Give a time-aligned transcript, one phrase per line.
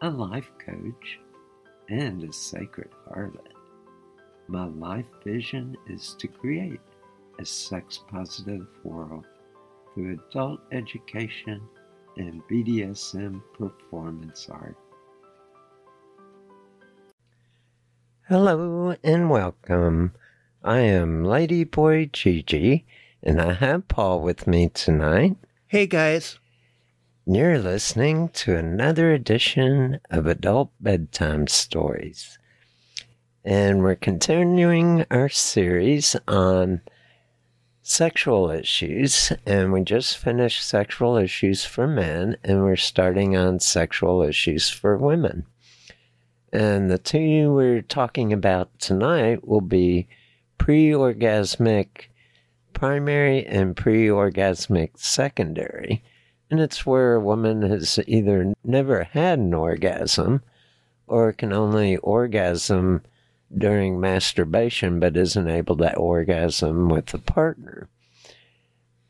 [0.00, 1.18] a life coach,
[1.88, 3.52] and a sacred harlot.
[4.46, 6.80] My life vision is to create
[7.40, 9.26] a sex positive world
[9.92, 11.60] through adult education
[12.16, 14.76] and BDSM performance art.
[18.28, 20.12] Hello and welcome.
[20.62, 22.86] I am Ladyboy Gigi,
[23.22, 25.36] and I have Paul with me tonight.
[25.66, 26.38] Hey guys.
[27.30, 32.38] You're listening to another edition of Adult Bedtime Stories.
[33.44, 36.80] And we're continuing our series on
[37.82, 39.30] sexual issues.
[39.44, 44.96] And we just finished sexual issues for men, and we're starting on sexual issues for
[44.96, 45.44] women.
[46.50, 50.08] And the two we're talking about tonight will be
[50.56, 52.06] pre orgasmic
[52.72, 56.02] primary and pre orgasmic secondary
[56.50, 60.42] and it's where a woman has either never had an orgasm
[61.06, 63.02] or can only orgasm
[63.56, 67.88] during masturbation but isn't able to orgasm with a partner.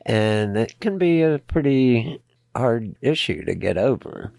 [0.06, 2.20] And it can be a pretty
[2.56, 4.32] hard issue to get over.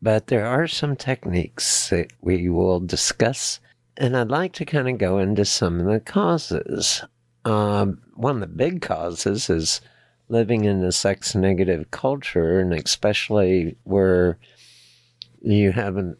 [0.00, 3.60] But there are some techniques that we will discuss,
[3.96, 7.04] and I'd like to kind of go into some of the causes.
[7.44, 9.80] Um, one of the big causes is
[10.32, 14.38] living in a sex negative culture, and especially where
[15.42, 16.16] you have an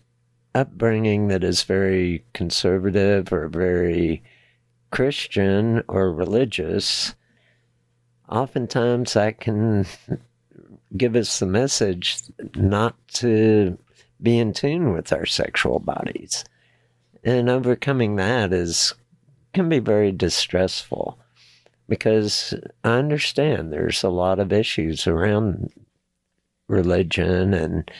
[0.54, 4.22] upbringing that is very conservative or very
[4.90, 7.14] Christian or religious,
[8.28, 9.86] oftentimes that can
[10.94, 12.18] give us the message
[12.54, 13.78] not to
[14.20, 16.44] be in tune with our sexual bodies.
[17.24, 18.92] And overcoming that is
[19.54, 21.18] can be very distressful
[21.92, 22.54] because
[22.84, 25.70] I understand there's a lot of issues around
[26.66, 27.90] religion and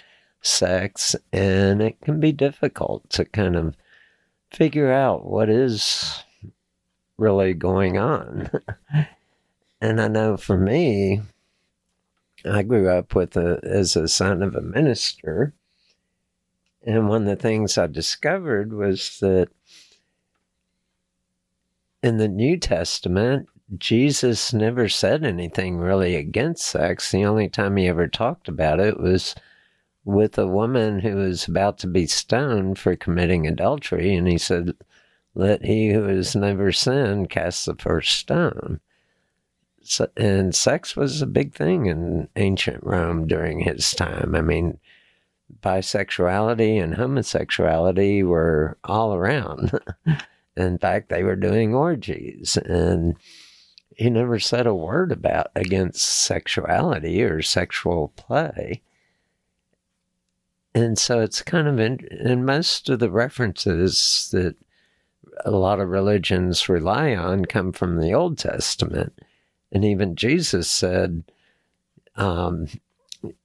[0.41, 3.76] sex, and it can be difficult to kind of
[4.50, 6.25] figure out what is
[7.19, 8.48] really going on.
[9.82, 11.20] and I know for me,
[12.47, 15.52] I grew up with a, as a son of a minister.
[16.82, 19.50] And one of the things I discovered was that
[22.02, 27.10] in the New Testament, Jesus never said anything really against sex.
[27.10, 29.34] The only time he ever talked about it was
[30.04, 34.14] with a woman who was about to be stoned for committing adultery.
[34.14, 34.72] And he said,
[35.34, 38.80] Let he who has never sinned cast the first stone.
[39.82, 44.34] So, and sex was a big thing in ancient Rome during his time.
[44.34, 44.78] I mean,
[45.60, 49.78] bisexuality and homosexuality were all around.
[50.56, 52.56] in fact, they were doing orgies.
[52.56, 53.16] And
[54.02, 58.82] he never said a word about against sexuality or sexual play.
[60.75, 64.56] and so it's kind of in, and most of the references that
[65.44, 69.19] a lot of religions rely on come from the Old Testament.
[69.70, 71.25] And even Jesus said,
[72.16, 72.66] um,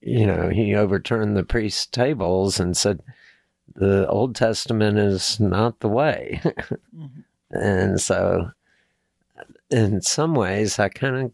[0.00, 3.00] you know, he overturned the priest's tables and said,
[3.74, 6.40] the Old Testament is not the way.
[6.44, 7.20] mm-hmm.
[7.50, 8.50] And so,
[9.70, 11.32] in some ways, I kind of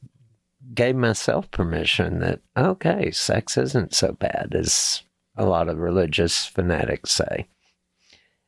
[0.75, 5.03] gave myself permission that, okay, sex isn't so bad as
[5.37, 7.47] a lot of religious fanatics say.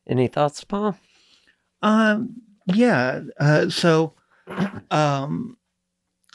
[0.07, 0.97] Any thoughts, Paul?
[1.81, 3.21] Um, yeah.
[3.39, 4.13] Uh, so,
[4.91, 5.57] um,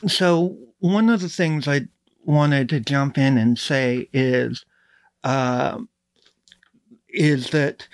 [0.06, 1.82] so one of the things I
[2.25, 4.64] wanted to jump in and say is,
[5.25, 5.78] uh,
[7.08, 7.88] is that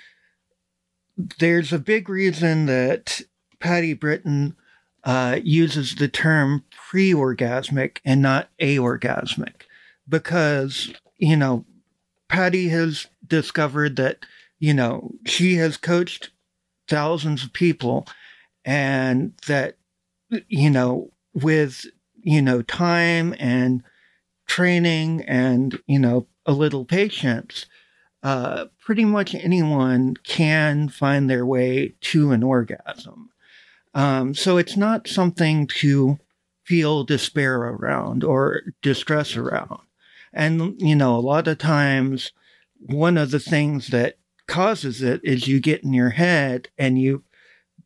[1.39, 3.21] there's a big reason that
[3.59, 4.55] Patti Britton
[5.03, 9.63] uh, uses the term pre-orgasmic and not aorgasmic
[10.07, 11.65] because you know
[12.27, 14.25] Patti has discovered that
[14.59, 16.31] you know she has coached
[16.87, 18.07] thousands of people
[18.65, 19.77] and that
[20.47, 21.85] you know with
[22.21, 23.83] you know time and
[24.47, 27.65] training and you know a little patience
[28.21, 33.29] uh, pretty much anyone can find their way to an orgasm
[33.93, 36.19] um, so it's not something to
[36.63, 39.79] feel despair around or distress around.
[40.31, 42.31] And you know a lot of times
[42.79, 47.23] one of the things that causes it is you get in your head and you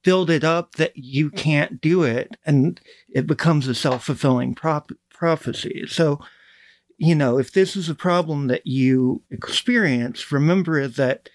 [0.04, 5.86] build it up that you can't do it and it becomes a self-fulfilling prop- prophecy.
[5.88, 6.20] So
[6.98, 11.30] you know if this is a problem that you experience remember that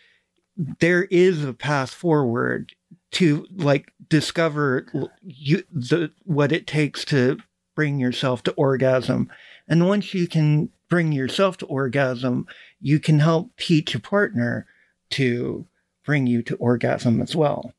[0.80, 2.74] there is a path forward
[3.10, 4.86] to like discover
[5.22, 7.38] you the what it takes to
[7.74, 9.30] bring yourself to orgasm
[9.68, 12.46] and once you can bring yourself to orgasm
[12.80, 14.66] you can help teach a partner
[15.10, 15.66] to
[16.04, 17.74] bring you to orgasm as well.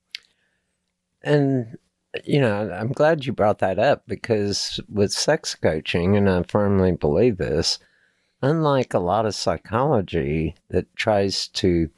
[1.24, 1.78] And,
[2.24, 6.92] you know, I'm glad you brought that up because with sex coaching, and I firmly
[6.92, 7.80] believe this,
[8.42, 11.90] unlike a lot of psychology that tries to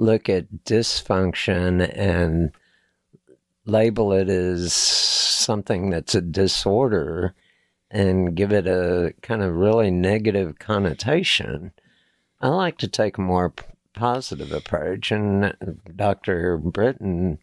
[0.00, 2.52] look at dysfunction and
[3.66, 7.34] label it as something that's a disorder
[7.90, 11.72] and give it a kind of really negative connotation,
[12.40, 13.52] I like to take a more
[13.94, 15.12] positive approach.
[15.12, 15.54] And
[15.94, 16.56] Dr.
[16.56, 17.38] Britton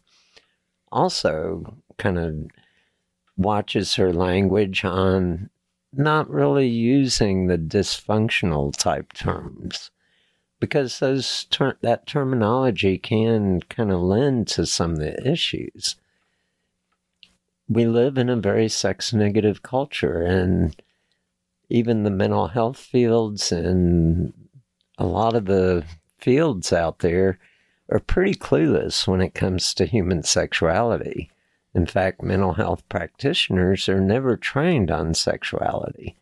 [0.91, 2.33] also kind of
[3.35, 5.49] watches her language on
[5.93, 9.91] not really using the dysfunctional type terms
[10.59, 15.95] because those ter- that terminology can kind of lend to some of the issues.
[17.69, 20.75] We live in a very sex negative culture and
[21.69, 24.33] even the mental health fields and
[24.97, 25.83] a lot of the
[26.17, 27.37] fields out there
[27.89, 31.29] are pretty clueless when it comes to human sexuality.
[31.73, 36.15] In fact, mental health practitioners are never trained on sexuality.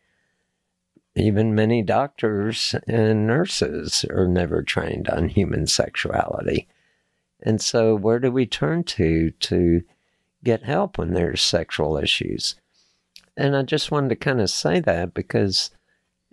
[1.15, 6.67] Even many doctors and nurses are never trained on human sexuality.
[7.41, 9.83] And so, where do we turn to to
[10.43, 12.55] get help when there's sexual issues?
[13.37, 15.71] And I just wanted to kind of say that because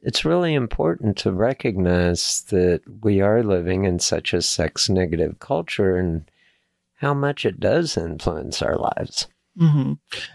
[0.02, 5.96] it's really important to recognize that we are living in such a sex negative culture
[5.96, 6.28] and
[6.94, 9.28] how much it does influence our lives.
[9.59, 9.92] Mm-hmm.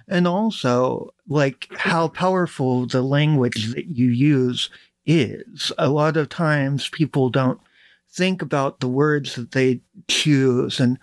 [0.08, 4.70] And also, like how powerful the language that you use
[5.06, 5.72] is.
[5.78, 7.60] A lot of times people don't
[8.12, 11.00] think about the words that they choose and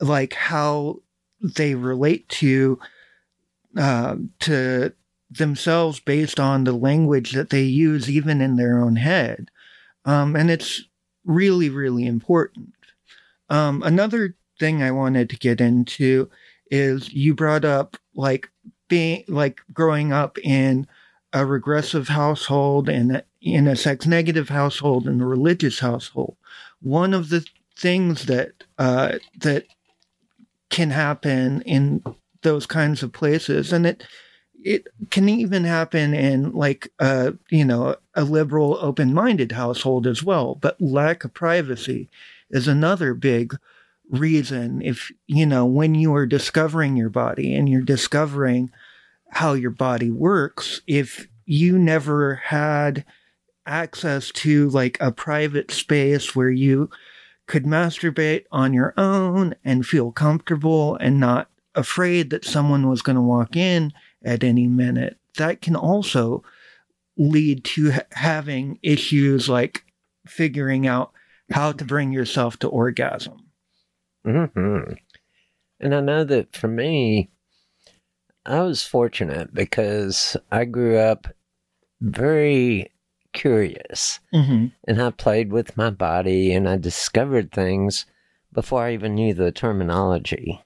[0.00, 1.00] like how
[1.42, 2.78] they relate to
[3.76, 4.92] uh, to
[5.30, 9.50] themselves based on the language that they use, even in their own head.
[10.04, 10.82] Um, and it's
[11.24, 12.74] really, really important.
[13.48, 16.30] Um, another thing I wanted to get into
[16.72, 18.50] is you brought up like
[18.88, 20.86] being like growing up in
[21.32, 26.36] a regressive household and in a sex negative household and a religious household.
[26.80, 27.44] One of the
[27.78, 29.66] things that uh, that
[30.70, 32.02] can happen in
[32.42, 34.04] those kinds of places, and it
[34.64, 40.54] it can even happen in like a you know a liberal open-minded household as well
[40.54, 42.08] but lack of privacy
[42.50, 43.56] is another big
[44.12, 48.70] reason if you know when you are discovering your body and you're discovering
[49.30, 53.04] how your body works if you never had
[53.66, 56.90] access to like a private space where you
[57.46, 63.16] could masturbate on your own and feel comfortable and not afraid that someone was going
[63.16, 63.92] to walk in
[64.24, 65.18] at any minute.
[65.38, 66.42] That can also
[67.16, 69.84] lead to ha- having issues like
[70.26, 71.12] figuring out
[71.50, 73.41] how to bring yourself to orgasm.
[74.24, 74.92] Hmm
[75.80, 77.30] And I know that for me,
[78.44, 81.28] I was fortunate because I grew up
[82.00, 82.90] very
[83.32, 84.66] curious Mm-hmm.
[84.86, 88.06] and I played with my body and I discovered things
[88.52, 90.60] before I even knew the terminology.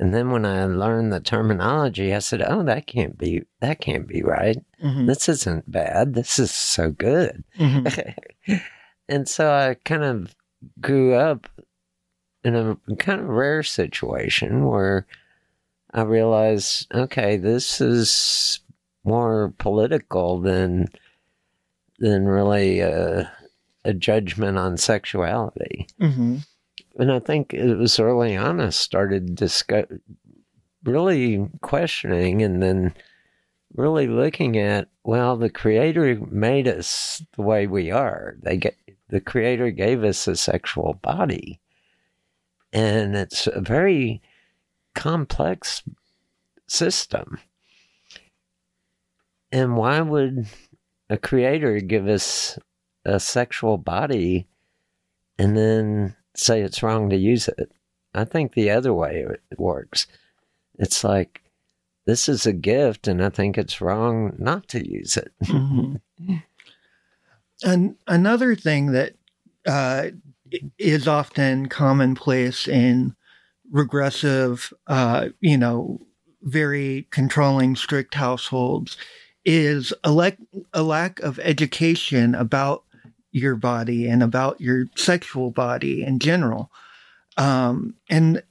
[0.00, 4.08] And then when I learned the terminology, I said, "Oh, that can't be that can't
[4.08, 4.58] be right.
[4.82, 5.06] Mm-hmm.
[5.06, 6.14] This isn't bad.
[6.14, 8.54] This is so good." Mm-hmm.
[9.08, 10.34] and so I kind of
[10.80, 11.46] grew up
[12.44, 15.06] in a kind of rare situation where
[15.92, 18.60] I realized, okay, this is
[19.04, 20.88] more political than
[21.98, 23.30] than really a,
[23.84, 25.86] a judgment on sexuality.
[26.00, 26.38] Mm-hmm.
[26.98, 29.86] And I think it was early on I started discuss,
[30.84, 32.94] really questioning and then
[33.74, 38.36] really looking at, well, the creator made us the way we are.
[38.42, 38.76] They get
[39.08, 41.60] the creator gave us a sexual body.
[42.74, 44.20] And it's a very
[44.94, 45.82] complex
[46.66, 47.38] system.
[49.52, 50.46] And why would
[51.08, 52.58] a creator give us
[53.04, 54.48] a sexual body
[55.38, 57.70] and then say it's wrong to use it?
[58.12, 60.06] I think the other way it works.
[60.76, 61.42] It's like,
[62.06, 65.32] this is a gift, and I think it's wrong not to use it.
[65.44, 66.00] Mhm.
[67.62, 69.14] And another thing that
[69.66, 70.10] uh,
[70.78, 73.14] is often commonplace in
[73.70, 76.00] regressive, uh, you know,
[76.42, 78.96] very controlling, strict households
[79.44, 80.38] is a, lack
[80.72, 82.84] a lack of education about
[83.32, 86.70] your body and about your sexual body in general.
[87.36, 88.42] Um, and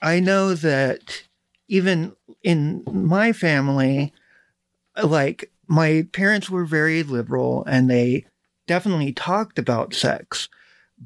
[0.00, 1.22] I know that
[1.68, 4.12] even in my family,
[5.02, 8.26] like my parents were very liberal and they
[8.66, 10.48] definitely talked about sex,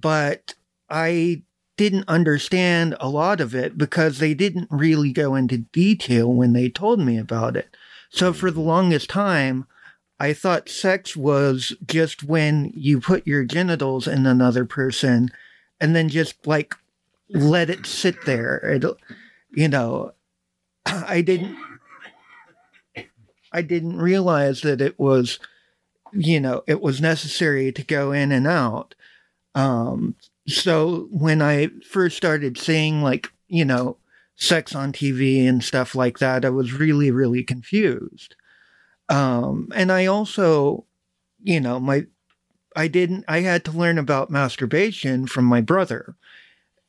[0.01, 0.55] but
[0.89, 1.43] I
[1.77, 6.69] didn't understand a lot of it because they didn't really go into detail when they
[6.69, 7.77] told me about it.
[8.11, 8.39] So hmm.
[8.39, 9.67] for the longest time,
[10.19, 15.31] I thought sex was just when you put your genitals in another person
[15.79, 16.75] and then just like
[17.29, 18.57] let it sit there.
[18.59, 18.85] It,
[19.51, 20.13] you know,
[20.87, 21.57] I didn't
[23.53, 25.39] I didn't realize that it was,
[26.13, 28.95] you know, it was necessary to go in and out.
[29.57, 30.15] Um,
[30.47, 33.97] so when I first started seeing like, you know,
[34.37, 38.37] sex on TV and stuff like that, I was really, really confused.
[39.09, 40.85] Um, and I also,
[41.43, 42.07] you know, my,
[42.77, 46.17] I didn't, I had to learn about masturbation from my brother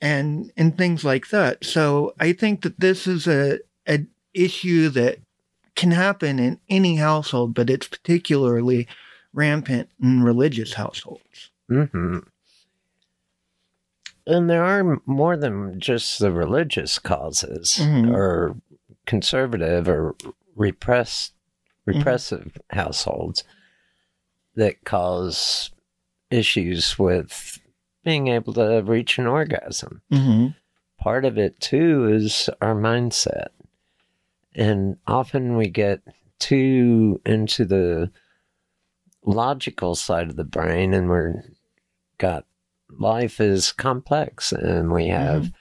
[0.01, 1.63] and, and things like that.
[1.63, 5.19] So I think that this is a, a issue that
[5.75, 8.88] can happen in any household, but it's particularly
[9.31, 11.50] rampant in religious households.
[11.69, 12.19] hmm
[14.27, 18.13] And there are more than just the religious causes Mhm.
[18.13, 18.57] or
[19.05, 20.15] conservative or
[20.55, 21.34] repressed,
[21.86, 23.43] repressive households
[24.55, 25.72] that cause
[26.29, 27.60] issues with
[28.03, 30.01] being able to reach an orgasm.
[30.12, 30.48] Mm-hmm.
[31.00, 33.50] part of it too is our mindset.
[34.55, 36.01] And often we get
[36.39, 38.12] too into the
[39.24, 41.43] logical side of the brain and we're
[42.17, 42.46] got
[42.89, 45.51] life is complex and we have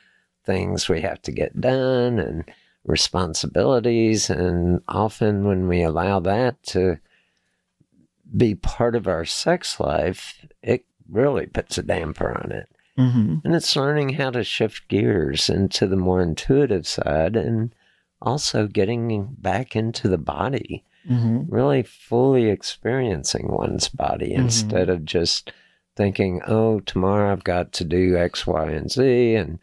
[0.45, 2.45] things we have to get done and
[2.85, 6.99] responsibilities and often when we allow that to
[8.37, 12.69] be part of our sex life it really puts a damper on it
[12.99, 13.37] Mm-hmm.
[13.45, 17.75] and it's learning how to shift gears into the more intuitive side and
[18.23, 21.55] also getting back into the body, Mm-hmm.
[21.55, 24.39] really fully experiencing one's body Mhm.
[24.39, 25.53] instead of just
[25.97, 29.35] thinking, oh, tomorrow I've got to do X, Y, and Z.
[29.35, 29.59] And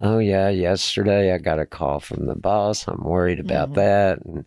[0.00, 2.86] oh, yeah, yesterday I got a call from the boss.
[2.86, 3.74] I'm worried about Mhm.
[3.76, 4.24] that.
[4.24, 4.44] And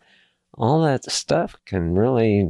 [0.53, 2.49] all that stuff can really.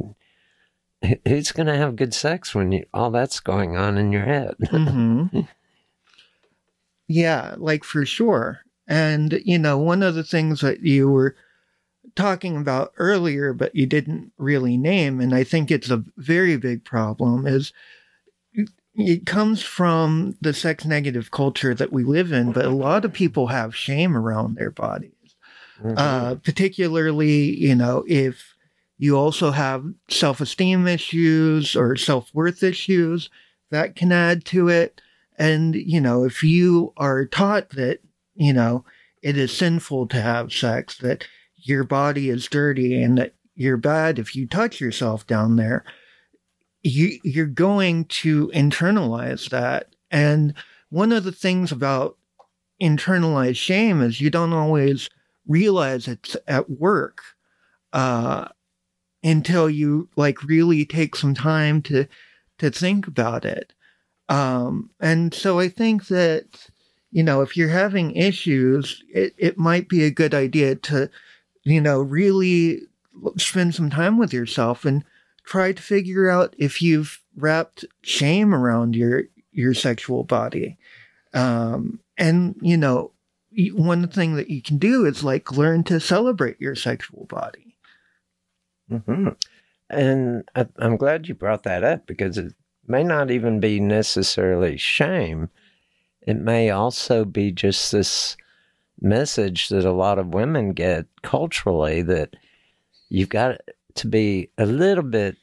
[1.28, 4.54] Who's going to have good sex when you, all that's going on in your head?
[4.62, 5.40] Mm-hmm.
[7.08, 8.60] yeah, like for sure.
[8.88, 11.36] And, you know, one of the things that you were
[12.14, 16.84] talking about earlier, but you didn't really name, and I think it's a very big
[16.84, 17.72] problem, is
[18.96, 23.12] it comes from the sex negative culture that we live in, but a lot of
[23.12, 25.12] people have shame around their bodies.
[25.84, 28.54] Uh, particularly, you know, if
[28.98, 33.28] you also have self esteem issues or self worth issues,
[33.70, 35.02] that can add to it.
[35.38, 38.00] And, you know, if you are taught that,
[38.34, 38.84] you know,
[39.22, 41.26] it is sinful to have sex, that
[41.56, 45.84] your body is dirty and that you're bad if you touch yourself down there,
[46.86, 50.54] you, you're going to internalize that and
[50.90, 52.16] one of the things about
[52.80, 55.08] internalized shame is you don't always
[55.46, 57.22] realize it's at work
[57.92, 58.48] uh,
[59.22, 62.06] until you like really take some time to
[62.58, 63.72] to think about it.
[64.28, 66.68] Um, and so I think that
[67.10, 71.10] you know if you're having issues, it, it might be a good idea to
[71.64, 72.82] you know really
[73.38, 75.04] spend some time with yourself and
[75.46, 80.76] try to figure out if you've wrapped shame around your your sexual body.
[81.32, 83.12] Um, and you know,
[83.72, 87.76] one thing that you can do is like learn to celebrate your sexual body.
[88.90, 89.28] Mm-hmm.
[89.88, 92.52] And I, I'm glad you brought that up because it
[92.86, 95.48] may not even be necessarily shame.
[96.22, 98.36] It may also be just this
[99.00, 102.34] message that a lot of women get culturally that
[103.08, 103.60] you've got
[103.96, 105.36] to be a little bit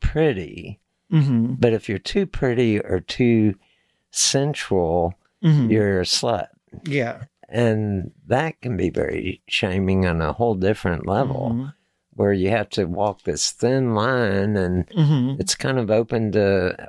[0.00, 0.80] pretty.
[1.12, 1.54] Mm-hmm.
[1.58, 3.54] But if you're too pretty or too
[4.10, 5.70] sensual, Mm-hmm.
[5.70, 6.48] you're a slut.
[6.84, 7.22] Yeah.
[7.48, 11.74] And that can be very shaming on a whole different level Mhm.
[12.14, 15.38] where you have to walk this thin line and Mhm.
[15.38, 16.88] it's kind of open to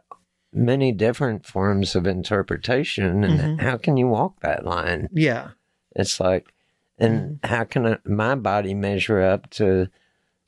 [0.51, 3.23] many different forms of interpretation.
[3.23, 3.61] And Mhm.
[3.61, 5.09] how can you walk that line?
[5.13, 5.49] Yeah.
[5.95, 6.51] It's like,
[6.97, 9.89] and how can I, my body measure up to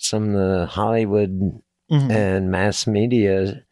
[0.04, 2.12] some of the Hollywood Mhm.
[2.12, 3.64] and mass media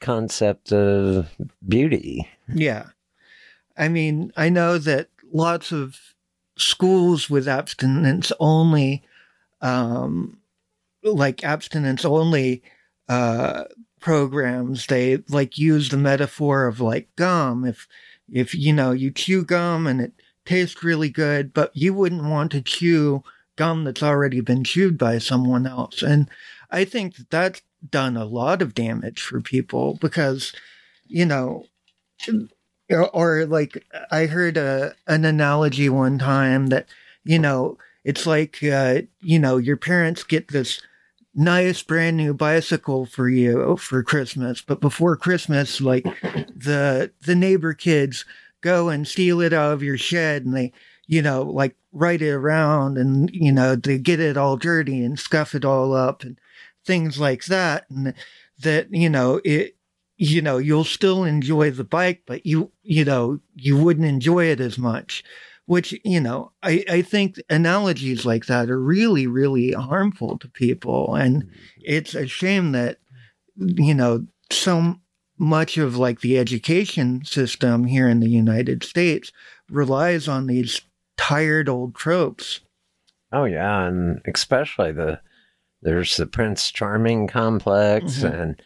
[0.00, 1.28] concept of
[1.66, 2.28] beauty?
[2.52, 2.86] Yeah.
[3.76, 5.96] I mean, I know that lots of
[6.56, 9.02] schools with abstinence only,
[9.60, 10.38] um,
[11.02, 12.62] like abstinence only,
[13.08, 13.64] uh,
[14.00, 17.64] programs, they like use the metaphor of like gum.
[17.64, 17.88] If,
[18.30, 20.12] if, you know, you chew gum and it
[20.44, 23.22] tastes really good, but you wouldn't want to chew
[23.58, 26.00] gum that's already been chewed by someone else.
[26.00, 26.30] And
[26.70, 30.52] I think that that's done a lot of damage for people because,
[31.06, 31.66] you know,
[32.90, 36.86] or, like I heard a, an analogy one time that,
[37.24, 40.80] you know, it's like, uh, you know, your parents get this
[41.34, 46.04] nice brand new bicycle for you for Christmas, but before Christmas, like
[46.56, 48.24] the, the neighbor kids
[48.60, 50.72] go and steal it out of your shed and they,
[51.08, 55.18] you know, like ride it around and, you know, they get it all dirty and
[55.18, 56.38] scuff it all up and
[56.84, 57.86] things like that.
[57.90, 58.14] And
[58.60, 59.74] that, you know, it,
[60.18, 64.60] you know, you'll still enjoy the bike, but you, you know, you wouldn't enjoy it
[64.60, 65.24] as much,
[65.64, 71.14] which, you know, I, I think analogies like that are really, really harmful to people.
[71.14, 71.54] And mm-hmm.
[71.78, 72.98] it's a shame that,
[73.56, 74.96] you know, so
[75.38, 79.32] much of like the education system here in the United States
[79.70, 80.80] relies on these
[81.18, 82.60] tired old tropes.
[83.30, 85.20] Oh yeah, and especially the
[85.82, 88.40] there's the Prince Charming complex Mhm.
[88.40, 88.62] and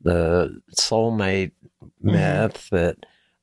[0.00, 1.50] the soulmate
[2.00, 2.96] myth that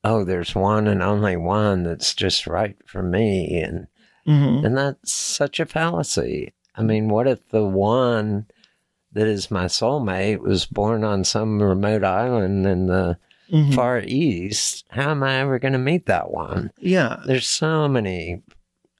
[0.03, 3.87] oh there's one and only one that's just right for me and
[4.27, 4.65] Mhm.
[4.65, 6.53] and that's such a fallacy.
[6.75, 8.45] I mean, what if the one
[9.11, 13.17] that is my soulmate was born on some remote island in the
[13.51, 13.73] Mhm.
[13.75, 14.85] far east?
[14.89, 16.71] How am I ever going to meet that one?
[16.77, 17.17] Yeah.
[17.25, 18.41] There's so many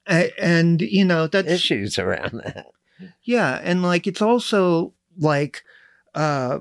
[0.08, 1.48] And, you know, that's.
[1.50, 2.68] issues around that.
[3.24, 5.64] Yeah, and like it's also like
[6.14, 6.60] uh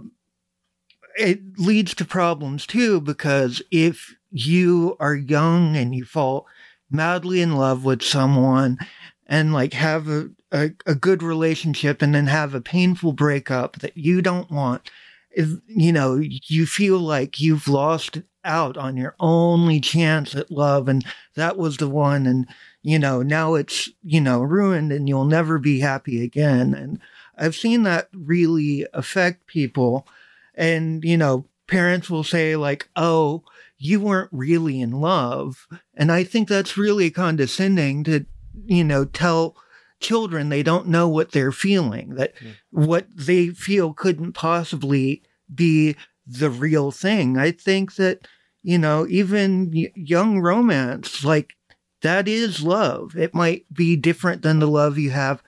[1.19, 6.47] it leads to problems too because if you are young and you fall
[6.91, 8.79] madly in love with someone
[9.27, 13.97] and like have a, a, a good relationship and then have a painful breakup that
[13.97, 14.89] you don't want
[15.37, 21.05] you know you feel like you've lost out on your only chance at love and
[21.35, 22.47] that was the one and
[22.83, 26.75] you know, now it's, you know, ruined and you'll never be happy again.
[26.75, 27.01] And
[27.37, 30.07] I've seen that really affect people.
[30.55, 33.45] And, you know, parents will say, like, oh,
[33.79, 35.67] you weren't really in love.
[35.95, 38.25] And I think that's really condescending to,
[38.67, 39.57] you know, tell
[40.01, 42.55] children they don't know what they're feeling, that Mm.
[42.71, 45.23] what they feel couldn't possibly
[45.55, 47.37] be the real thing.
[47.39, 48.27] I think that,
[48.63, 51.55] you know, even y- young romance, like,
[52.03, 53.15] that is love.
[53.17, 55.43] It might be different than the love you have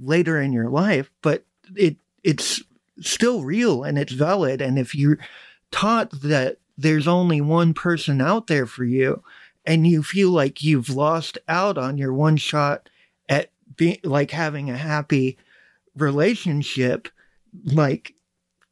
[0.00, 1.44] later in your life, but
[1.76, 2.62] it it's
[3.00, 4.60] still real and it's valid.
[4.60, 5.18] And if you're
[5.70, 9.22] taught that there's only one person out there for you,
[9.66, 12.88] and you feel like you've lost out on your one shot
[14.04, 15.38] like having a happy
[15.96, 17.08] relationship,
[17.64, 18.14] like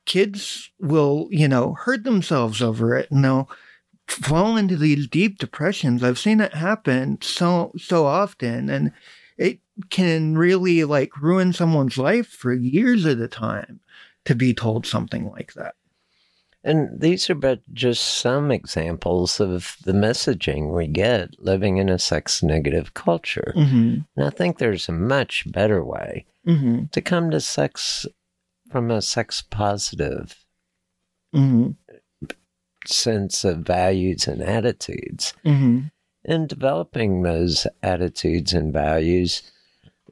[0.05, 3.51] kids will, you know, hurt themselves over it and they'll
[4.09, 6.03] fall into these deep depressions.
[6.03, 8.93] I've seen it happen so so often and
[9.37, 13.81] it can really like ruin someone's life for years at a time
[14.25, 15.75] to be told something like that.
[16.67, 21.99] And these are but just some examples of the messaging we get living in a
[21.99, 23.55] sex negative culture.
[23.57, 24.01] Mm-hmm.
[24.17, 26.85] And I think there's a much better way Mm-hmm.
[26.93, 28.07] to come to sex
[28.71, 30.45] from a sex positive
[31.35, 31.73] Mm-hmm.
[32.87, 35.35] sense of values and attitudes.
[35.45, 35.87] Mm-hmm.
[36.25, 39.43] In developing those attitudes and values,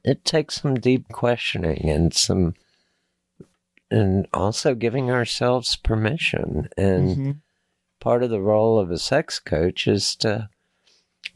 [0.04, 2.54] it takes some deep questioning and some,
[3.94, 6.68] and also giving ourselves permission.
[6.76, 7.30] And Mm-hmm.
[8.00, 10.48] part of the role of a sex coach is to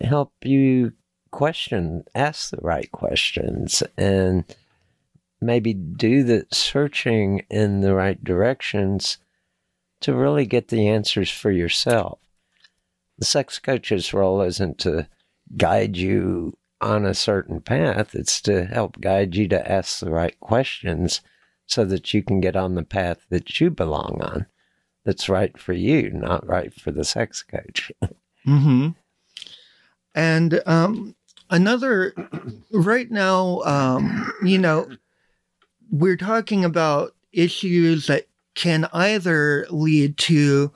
[0.00, 0.92] help you
[1.30, 4.44] question, ask the right questions, and
[5.40, 9.18] maybe do the searching in the right directions
[10.00, 12.18] to really get the answers for yourself.
[13.18, 15.08] The sex coach's role isn't to
[15.56, 20.38] guide you on a certain path, it's to help guide you to ask the right
[20.40, 21.20] questions
[21.68, 24.46] so that you can get on the path that you belong on
[25.04, 27.92] that's right for you, not right for the sex coach.
[28.46, 28.90] Mm-hmm.
[30.14, 31.14] And um,
[31.50, 32.14] another,
[32.72, 34.88] right now, um, you know,
[35.90, 40.72] we're talking about issues that can either lead to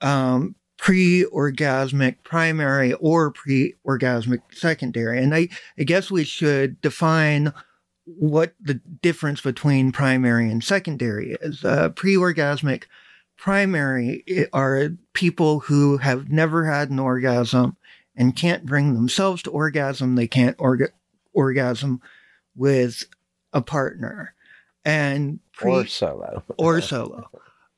[0.00, 5.22] um, pre orgasmic primary or pre orgasmic secondary.
[5.22, 7.52] And I, I guess we should define
[8.04, 11.64] what the difference between primary and secondary is.
[11.64, 12.84] Uh, pre orgasmic
[13.36, 17.76] primary are people who have never had an orgasm
[18.16, 20.14] and can't bring themselves to orgasm.
[20.14, 20.92] They can't orga-
[21.32, 22.00] orgasm
[22.54, 23.06] with
[23.52, 24.34] a partner.
[24.84, 26.42] And pre- or solo.
[26.58, 27.30] or solo,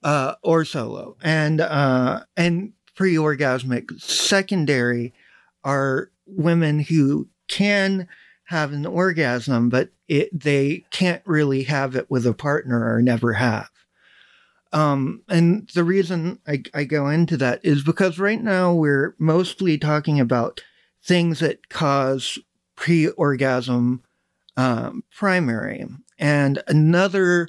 [0.03, 5.15] uh, or solo, and uh, and pre-orgasmic secondary
[5.63, 8.09] are women who can
[8.45, 13.35] have an orgasm, but it, they can't really have it with a partner or never
[13.35, 13.71] have.
[14.73, 19.79] Um, and the reason I, I go into that is because right now we're mostly
[19.79, 20.63] talking about
[21.03, 22.39] things that cause
[22.75, 24.03] pre-orgasm
[24.57, 25.85] um, primary,
[26.19, 27.49] and another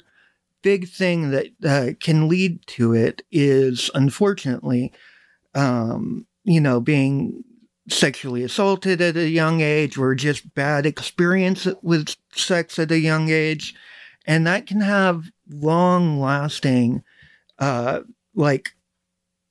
[0.62, 4.92] big thing that uh, can lead to it is unfortunately
[5.54, 7.44] um, you know being
[7.88, 13.30] sexually assaulted at a young age or just bad experience with sex at a young
[13.30, 13.74] age.
[14.26, 17.02] And that can have long lasting
[17.58, 18.00] uh,
[18.34, 18.72] like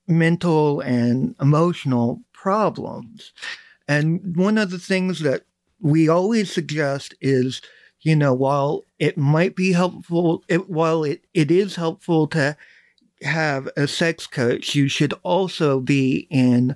[0.07, 3.33] mental and emotional problems.
[3.87, 5.43] And one of the things that
[5.81, 7.61] we always suggest is
[8.01, 12.55] you know, while it might be helpful, it, while it, it is helpful to
[13.21, 16.75] have a sex coach, you should also be in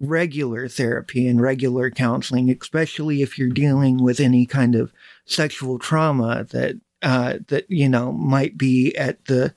[0.00, 4.92] regular therapy and regular counseling, especially if you're dealing with any kind of
[5.26, 9.54] sexual trauma that uh, that you know might be at the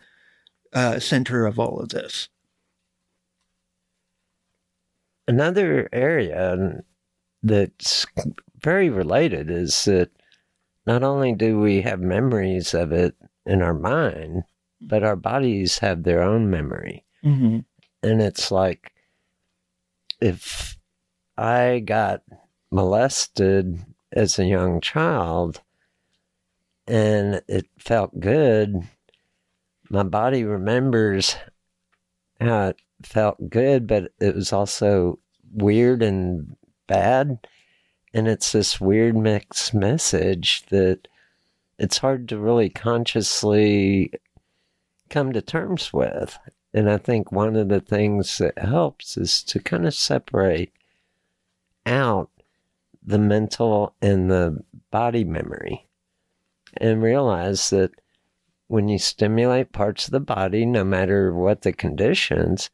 [0.73, 2.29] uh, center of all of this.
[5.27, 6.84] Another area
[7.41, 8.06] that's
[8.60, 10.10] very related is that
[10.86, 14.43] not only do we have memories of it in our mind,
[14.82, 17.06] but our bodies have their own memory.
[17.23, 17.60] Mm-hmm.
[18.03, 18.92] And it's like
[20.24, 20.78] if
[21.38, 22.24] I got
[22.72, 23.84] molested
[24.14, 25.62] as a young child
[26.88, 28.88] and it felt good,
[29.90, 31.36] my body remembers
[32.40, 35.20] how it felt good, but it was also
[35.54, 36.56] weird and
[36.88, 37.46] bad.
[38.14, 41.10] And it's this weird mixed message that
[41.78, 44.14] it's hard to really consciously
[45.10, 46.40] come to terms with.
[46.74, 50.72] And I think one of the things that helps is to kind of separate
[51.86, 52.30] out
[53.06, 55.88] the mental and the body memory
[56.78, 57.92] and realize that
[58.68, 62.72] when you stimulate parts of the body, no matter what the conditions,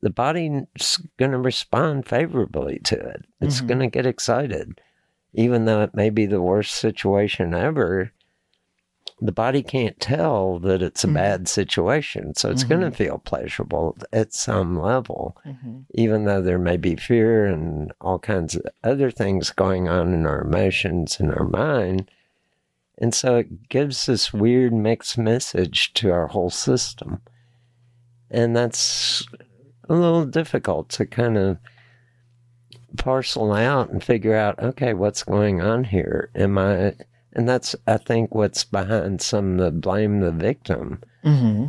[0.00, 3.24] the body's going to respond favorably to it.
[3.40, 3.66] It's Mhm.
[3.68, 4.80] going to get excited.
[5.32, 8.12] Even though it may be the worst situation ever,
[9.20, 11.14] the body can't tell that it's a Mhm.
[11.14, 12.34] bad situation.
[12.34, 15.78] So it's going to feel pleasurable at some level, Mm-hmm.
[15.94, 20.26] even though there may be fear and all kinds of other things going on in
[20.26, 22.10] our emotions and our mind.
[22.98, 27.20] And so it gives this weird mixed message to our whole system.
[28.30, 29.26] And that's
[29.88, 31.58] a little difficult to kind of
[32.96, 36.30] parcel out and figure out, okay, what's going on here?
[36.34, 36.94] Am I,
[37.36, 41.66] and that's, I think, what's behind some of the blame the victim Mm-hmm.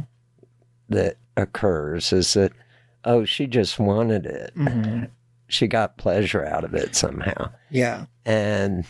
[0.89, 2.51] that occurs is that,
[3.03, 4.53] oh, she just wanted it.
[4.55, 5.05] Mm-hmm.
[5.47, 7.51] She got pleasure out of it somehow.
[7.69, 8.05] Yeah.
[8.25, 8.85] And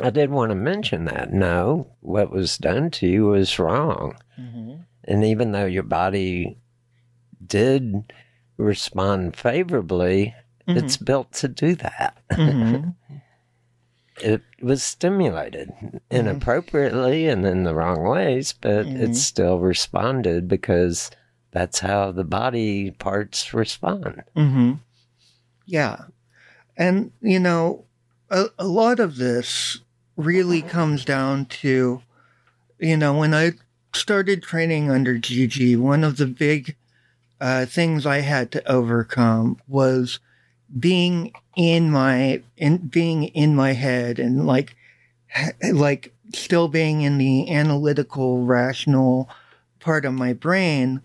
[0.00, 1.32] I did want to mention that.
[1.32, 4.16] No, what was done to you was wrong.
[4.38, 4.74] Mm-hmm.
[5.04, 6.58] And even though your body
[7.46, 8.12] did
[8.56, 10.34] respond favorably,
[10.66, 12.18] it's built to do that.
[14.22, 15.72] It was stimulated
[16.10, 19.00] inappropriately and in the wrong ways, but Mhm.
[19.00, 21.10] it still responded because
[21.50, 24.22] that's how the body parts respond.
[24.34, 24.74] hmm
[25.66, 26.04] Yeah.
[26.76, 27.84] And, you know,
[28.30, 29.78] a, a lot of this
[30.16, 32.02] really comes down to,
[32.78, 33.52] you know, when I
[33.92, 36.76] started training under Gigi, one of the big
[37.40, 40.20] uh, things I had to overcome was
[40.78, 44.76] being in my in being in my head and like
[45.72, 49.28] like still being in the analytical rational
[49.80, 51.00] part of my brain.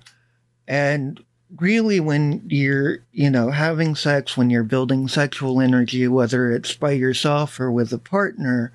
[0.68, 1.24] And
[1.58, 6.92] really when you're you know having sex when you're building sexual energy whether it's by
[6.92, 8.72] yourself or with a partner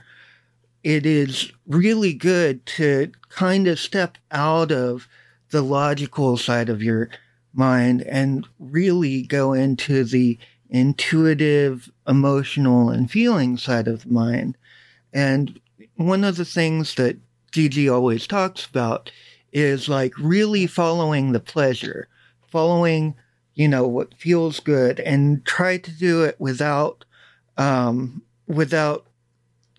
[0.84, 5.08] it is really good to kind of step out of
[5.50, 7.08] the logical side of your
[7.54, 10.38] mind and really go into the
[10.70, 14.56] intuitive emotional and feeling side of the mind
[15.12, 15.58] and
[15.96, 17.16] one of the things that
[17.52, 19.10] Gigi always talks about
[19.52, 22.08] is like really following the pleasure,
[22.50, 23.14] following,
[23.54, 27.06] you know, what feels good and try to do it without,
[27.56, 29.06] um, without,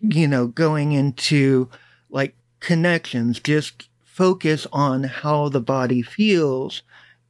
[0.02, 1.70] you know, going into
[2.10, 3.40] like connections.
[3.40, 6.82] Just focus on how the body feels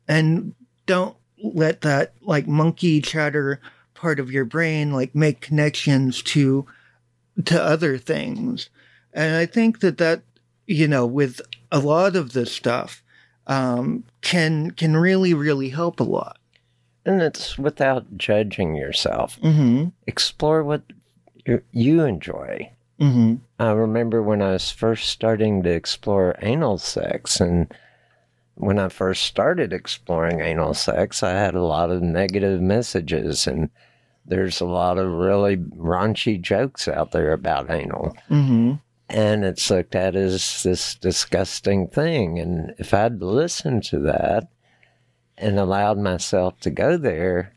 [0.08, 3.60] and don't let that like monkey chatter
[3.94, 6.66] part of your brain like make connections to
[7.46, 8.70] to other things.
[9.14, 10.22] And I think that that,
[10.66, 13.04] you know, with a lot of this stuff,
[13.48, 16.38] um, can can really really help a lot.
[17.06, 19.40] And it's without judging yourself.
[19.42, 19.90] Mm-hmm.
[20.06, 20.82] Explore what
[21.72, 22.72] you enjoy.
[23.00, 23.36] Mm-hmm.
[23.60, 27.74] I remember when I was first starting to explore anal sex, and
[28.58, 33.70] when I first started exploring anal sex, I had a lot of negative messages, and
[34.26, 38.16] there's a lot of really raunchy jokes out there about anal.
[38.30, 38.74] Mm-hmm.
[39.10, 42.40] And it's looked at as this disgusting thing.
[42.40, 44.50] And if I'd listened to that
[45.38, 47.54] and allowed myself to go there.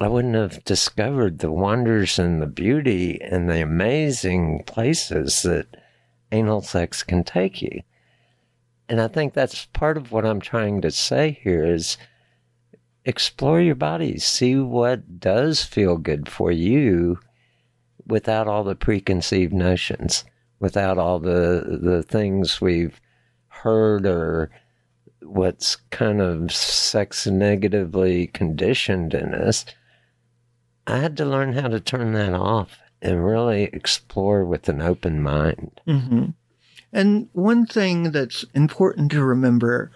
[0.00, 5.68] I wouldn't have discovered the wonders and the beauty and the amazing places that
[6.32, 7.82] anal sex can take you.
[8.88, 11.96] And I think that's part of what I'm trying to say here is
[13.04, 17.18] explore your body, see what does feel good for you
[18.06, 20.24] without all the preconceived notions,
[20.58, 23.00] without all the the things we've
[23.48, 24.50] heard or
[25.22, 29.64] what's kind of sex negatively conditioned in us.
[30.86, 35.22] I had to learn how to turn that off and really explore with an open
[35.22, 35.80] mind.
[35.86, 36.30] Mm-hmm.
[36.94, 39.90] And one thing that's important to remember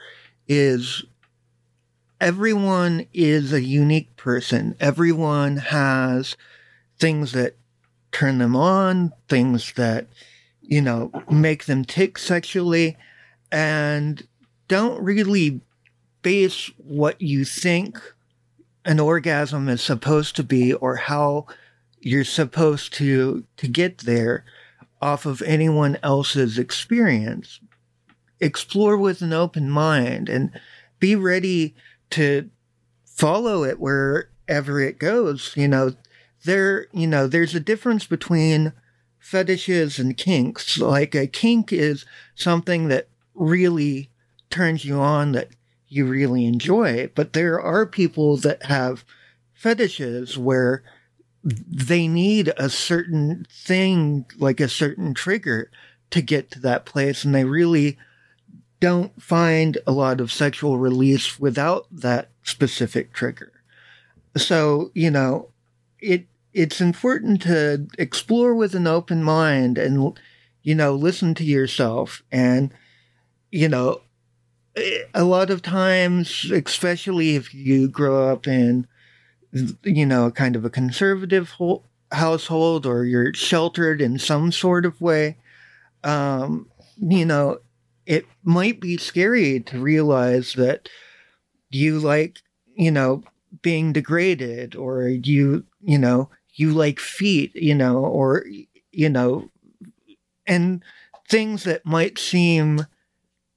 [0.48, 1.04] is
[2.20, 4.74] everyone is a unique person.
[4.80, 6.36] Everyone has
[6.98, 7.54] things that
[8.10, 10.08] turn them on, things that,
[10.60, 12.96] you know, make them tick sexually,
[13.52, 14.26] and
[14.66, 15.60] don't really
[16.22, 18.00] base what you think
[18.84, 21.46] an orgasm is supposed to be or how
[22.00, 24.44] you're supposed to to get there
[25.00, 27.60] off of anyone else's experience.
[28.40, 30.50] Explore with an open mind and
[31.00, 31.74] be ready
[32.10, 32.50] to
[33.04, 35.52] follow it wherever it goes.
[35.56, 35.94] You know,
[36.44, 38.72] there, you know, there's a difference between
[39.18, 40.78] fetishes and kinks.
[40.78, 44.10] Like a kink is something that really
[44.50, 45.50] turns you on that
[45.88, 47.10] you really enjoy.
[47.14, 49.04] But there are people that have
[49.52, 50.84] fetishes where
[51.66, 55.70] they need a certain thing, like a certain trigger
[56.10, 57.24] to get to that place.
[57.24, 57.98] And they really
[58.80, 63.52] don't find a lot of sexual release without that specific trigger.
[64.36, 65.48] So, you know,
[65.98, 70.18] it, it's important to explore with an open mind and,
[70.62, 72.22] you know, listen to yourself.
[72.30, 72.72] And,
[73.50, 74.02] you know,
[74.76, 78.86] eh, a lot of times, especially if you grow up in,
[79.52, 85.00] you know, kind of a conservative ho- household or you're sheltered in some sort of
[85.00, 85.36] way,
[86.04, 87.58] um, you know,
[88.06, 90.88] it might be scary to realize that
[91.70, 92.40] you like,
[92.76, 93.22] you know,
[93.62, 98.44] being degraded or you, you know, you like feet, you know, or,
[98.92, 99.50] you know,
[100.46, 100.82] and
[101.28, 102.86] things that might seem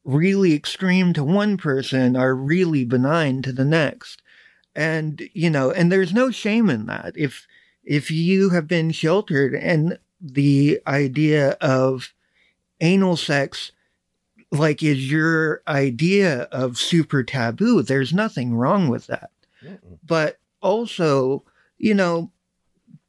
[0.03, 4.20] really extreme to one person are really benign to the next
[4.75, 7.47] and you know and there's no shame in that if
[7.83, 12.13] if you have been sheltered and the idea of
[12.79, 13.71] anal sex
[14.51, 17.81] like is your idea of super taboo.
[17.81, 19.31] There's nothing wrong with that.
[20.05, 21.43] But also,
[21.77, 22.31] you know,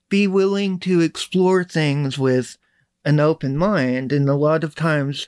[0.08, 2.56] be willing to explore things with
[3.04, 4.12] an open mind.
[4.12, 5.26] And a lot of times,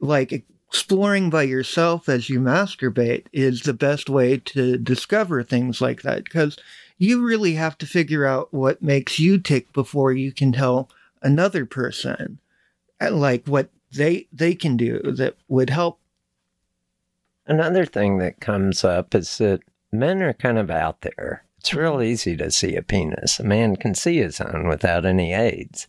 [0.00, 6.02] like exploring by yourself as you masturbate is the best way to discover things like
[6.02, 6.56] that because
[6.96, 10.88] you really have to figure out what makes you tick before you can tell
[11.22, 12.38] another person
[13.00, 15.98] uh, like what they they can do that would help
[17.50, 21.42] Another thing that comes up is that men are kind of out there.
[21.58, 23.40] It's real easy to see a penis.
[23.40, 25.88] A man can see his own without any aids.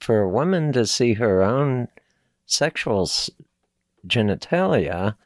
[0.00, 1.88] For a woman to see her own
[2.44, 3.08] sexual
[4.06, 5.16] genitalia,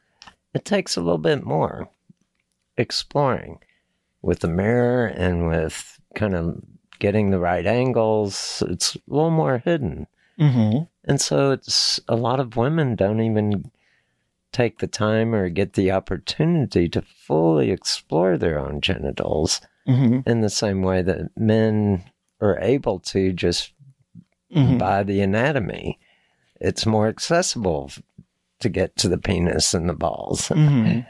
[0.53, 1.89] it takes a little bit more
[2.77, 3.59] exploring
[4.21, 6.61] with the mirror and with kind of
[6.99, 8.63] getting the right angles.
[8.69, 10.07] It's a little more hidden.
[10.39, 10.83] mm-hmm.
[11.07, 13.69] And so it's a lot of women don't even
[14.51, 20.27] take the time or get the opportunity to fully explore their own genitals Mm-hmm.
[20.27, 22.03] in the same way that men
[22.41, 23.71] are able to just
[24.55, 24.77] Mm-hmm.
[24.77, 25.99] by the anatomy.
[26.61, 27.91] It's more accessible
[28.59, 30.51] to get to the penis and the balls.
[30.65, 31.01] Mm-hmm.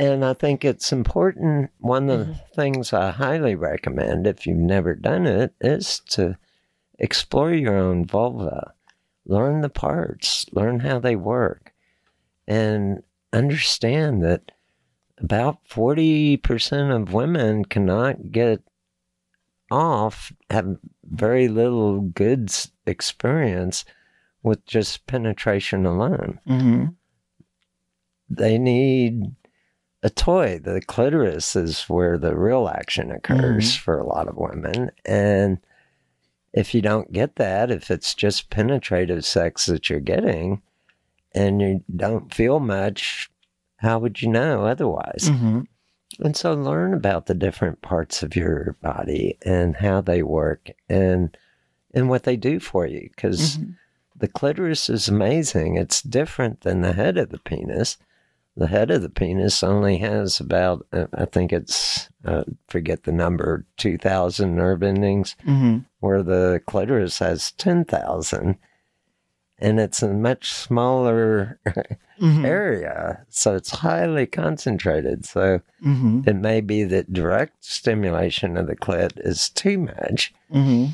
[0.00, 1.70] And I think it's important.
[1.78, 6.36] One of the things I highly recommend, if you've never done it, is to
[6.98, 8.74] explore your own vulva,
[9.24, 11.72] learn the parts, learn how they work,
[12.48, 14.50] and understand that
[15.18, 18.62] about 40% of women cannot get
[19.70, 22.52] off, have very little good
[22.86, 23.84] experience
[24.42, 26.84] with just penetration alone Mm-hmm.
[28.28, 29.34] they need
[30.02, 30.58] a toy.
[30.58, 34.90] The clitoris is where the real action occurs for a lot of women.
[35.04, 35.58] And
[36.52, 40.60] if you don't get that, if it's just penetrative sex that you're getting
[41.34, 43.30] and you don't feel much,
[43.76, 45.28] how would you know otherwise?
[45.30, 45.60] Mm-hmm.
[46.20, 51.36] And so learn about the different parts of your body and how they work and
[51.94, 53.70] and what they do for you because Mm-hmm.
[54.22, 55.76] The clitoris is amazing.
[55.76, 57.98] It's different than the head of the penis.
[58.56, 63.10] The head of the penis only has about, uh, I think it's, uh, forget the
[63.10, 65.78] number, 2,000 nerve endings, Mm-hmm.
[65.98, 68.58] where the clitoris has 10,000.
[69.58, 71.58] And it's a much smaller
[72.20, 72.44] Mm-hmm.
[72.44, 73.24] area.
[73.30, 75.24] So it's highly concentrated.
[75.26, 76.28] So Mm-hmm.
[76.28, 80.32] it may be that direct stimulation of the clit is too much.
[80.54, 80.92] Mm-hmm.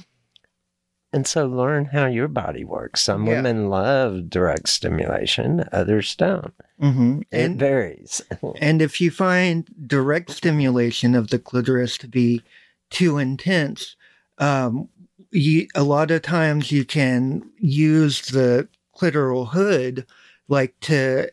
[1.13, 3.01] And so learn how your body works.
[3.03, 3.37] Some Yeah.
[3.37, 6.53] women love direct stimulation, others don't.
[6.81, 7.21] Mm-hmm.
[7.31, 8.21] It And varies.
[8.61, 12.43] And if you find direct stimulation of the clitoris to be
[12.91, 13.97] too intense,
[14.39, 14.89] um,
[15.31, 20.07] you, a lot of times you can use the clitoral hood
[20.49, 21.31] like to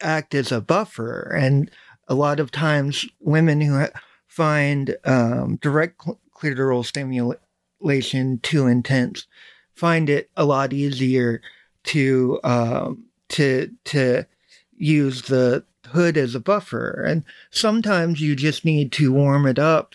[0.00, 1.32] act as a buffer.
[1.36, 1.70] And
[2.08, 6.84] a lot of times women who ha- find um, direct cl- clitoral
[7.80, 9.26] stimulation too intense
[9.76, 11.40] find it a lot easier
[11.84, 14.24] to um, to to
[14.76, 17.04] use the hood as a buffer.
[17.06, 19.94] And sometimes you just need to warm it up.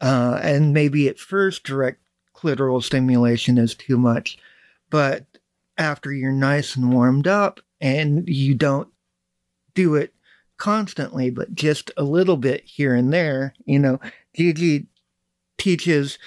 [0.00, 2.00] Uh, and maybe at first, direct
[2.34, 4.38] clitoral stimulation is too much.
[4.90, 5.24] But
[5.78, 8.88] after you're nice and warmed up and you don't
[9.74, 10.14] do it
[10.58, 13.98] constantly, but just a little bit here and there, you know,
[14.34, 14.86] Gigi
[15.58, 16.18] teaches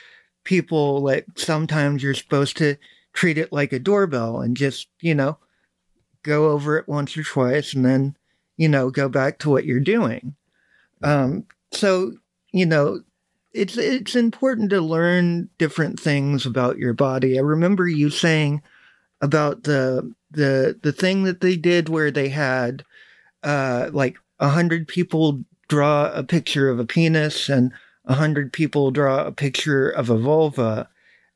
[0.50, 2.76] people like sometimes you're supposed to
[3.14, 5.38] treat it like a doorbell and just, you know,
[6.24, 8.18] go over it once or twice and then
[8.58, 10.36] you know go back to what you're doing.
[11.04, 12.14] Um so
[12.52, 13.02] you know
[13.54, 17.38] it's it's important to learn different things about your body.
[17.38, 18.64] I remember you saying
[19.22, 22.84] about the the the thing that they did where they had
[23.44, 27.72] uh like a hundred people draw a picture of a penis and
[28.10, 30.90] a hundred people draw a picture of a vulva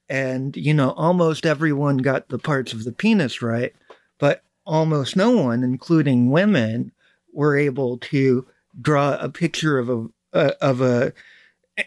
[0.09, 3.73] and you know almost everyone got the parts of the penis right
[4.19, 6.91] but almost no one, including women,
[7.34, 8.45] were able to
[8.80, 11.13] draw a picture of a uh, of a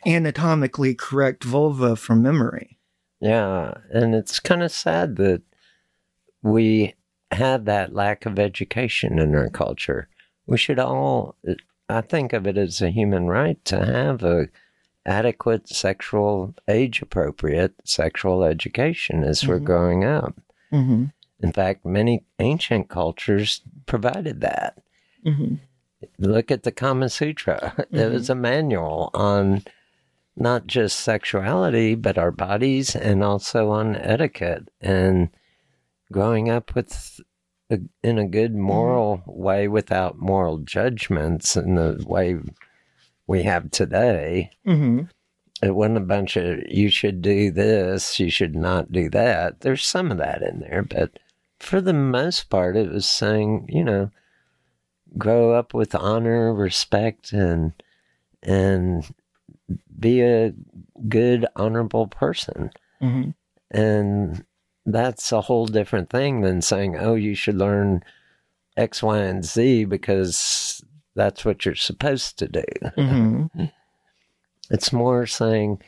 [0.07, 2.79] anatomically correct vulva from memory.
[3.21, 3.75] Yeah.
[3.91, 5.43] And it's kind of sad that
[6.43, 6.95] we
[7.31, 10.09] have that lack of education in our culture.
[10.47, 11.35] We should all,
[11.89, 14.49] I think of it as a human right to have a
[15.07, 19.65] adequate sexual, age appropriate sexual education as we're Mhm.
[19.65, 20.35] growing up.
[20.73, 21.05] Mm-hmm.
[21.41, 24.79] In fact, many ancient cultures provided that.
[25.25, 25.55] Mm-hmm.
[26.19, 27.87] Look at the Kama Sutra.
[27.91, 29.63] It was a manual on
[30.37, 34.69] not just sexuality, but our bodies and also on etiquette.
[34.81, 35.31] And
[36.13, 37.21] growing up with
[37.71, 42.37] a, in a good moral way without moral judgments in the way
[43.27, 44.51] we have today.
[44.65, 45.03] hmm
[45.63, 49.61] It wasn't a bunch of you should do this, you should not do that.
[49.61, 51.19] There's some of that in there, but
[51.59, 54.11] for the most part, it was saying, you know,
[55.17, 57.73] grow up with honor, respect, and
[58.43, 59.09] and
[59.99, 60.53] be a
[61.09, 62.71] good, honorable person.
[63.01, 63.31] hmm
[63.71, 64.45] And
[64.85, 68.05] that's a whole different thing than saying, oh, you should learn
[68.77, 70.76] X, Y, and Z because
[71.17, 72.63] that's what you're supposed to do.
[72.95, 73.47] hmm
[74.71, 75.81] It's more saying,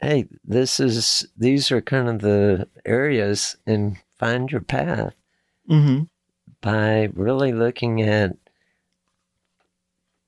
[0.00, 5.14] hey, this is, these are kind of the areas and find your path
[5.66, 6.02] hmm
[6.60, 8.36] by really looking at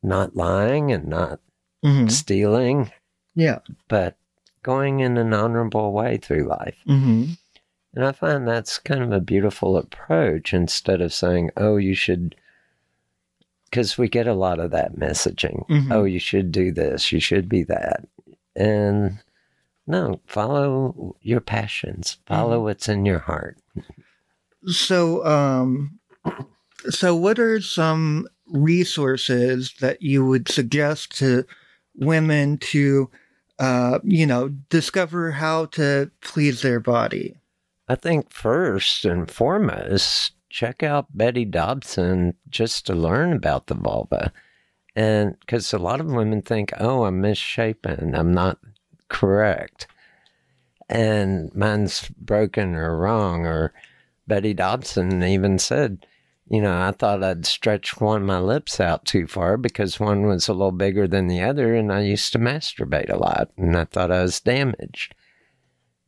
[0.02, 1.40] not lying and not
[1.82, 2.90] hmm stealing,
[3.34, 3.60] Yeah.
[3.88, 4.16] but
[4.62, 6.76] going in an honorable way through life.
[6.86, 7.32] hmm
[7.94, 12.36] And I find that's kind of a beautiful approach instead of saying, oh, you should,
[13.70, 15.66] because we get a lot of that messaging.
[15.68, 15.92] Mhm.
[15.92, 18.04] Oh, you should do this, you should be that.
[18.56, 19.18] And
[19.86, 23.58] no, follow your passions, follow what's in your heart.
[24.66, 25.98] So, um,
[26.90, 31.44] so what are some resources that you would suggest to
[31.94, 33.10] women to,
[33.58, 37.36] uh, you know, discover how to please their body?
[37.88, 44.32] I think first and foremost, check out Betty Dodson just to learn about the vulva.
[44.94, 48.58] And because a lot of women think, oh, I'm misshapen, I'm not
[49.08, 49.86] correct,
[50.88, 53.46] and mine's broken or wrong.
[53.46, 53.72] Or
[54.26, 56.06] Betty Dodson even said,
[56.48, 60.26] you know, I thought I'd stretched one of my lips out too far because one
[60.26, 63.76] was a little bigger than the other, and I used to masturbate a lot, and
[63.76, 65.14] I thought I was damaged.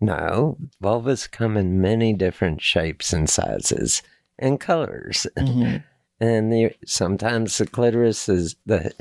[0.01, 4.03] No, vulvas come in many different shapes and sizes
[4.39, 5.27] and colors.
[5.37, 5.83] Mhm.
[6.21, 8.93] And the, sometimes the clitoris is the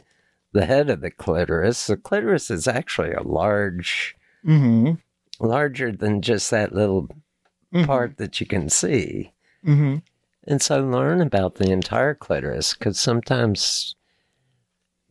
[0.53, 1.85] the head of the clitoris.
[1.85, 4.93] The clitoris is actually a large, hmm
[5.39, 7.07] larger than just that little
[7.73, 7.85] Mhm.
[7.85, 9.31] part that you can see.
[9.63, 9.97] hmm
[10.47, 13.95] And so learn about the entire clitoris because sometimes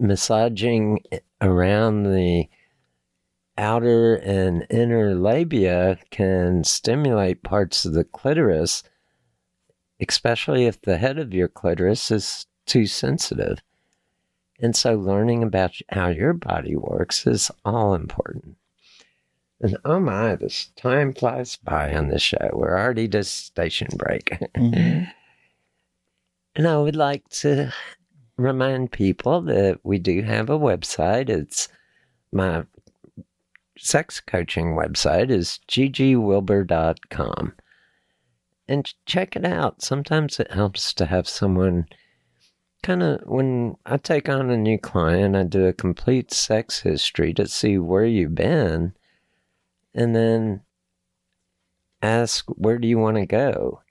[0.01, 1.03] massaging
[1.41, 2.49] around the
[3.57, 8.83] outer and inner labia can stimulate parts of the clitoris,
[10.07, 13.59] especially if the head of your clitoris is too sensitive.
[14.61, 18.57] And so learning about how your body works is all important.
[19.61, 22.51] And oh my, this time flies by on this show.
[22.53, 24.39] We're already to station break.
[24.57, 25.05] hmm
[26.57, 27.73] And I would like to
[28.37, 31.29] remind people that we do have a website.
[31.29, 31.69] It's
[32.33, 32.65] my
[33.79, 37.55] sex coaching website is ggwilbur.com.
[38.71, 39.83] And check it out.
[39.83, 41.87] Sometimes it helps to have someone
[42.83, 47.35] kind of when I take on a new client, I do a complete sex history
[47.35, 48.95] to see where you've been
[49.95, 50.63] and then
[52.01, 53.83] ask where do you want to go?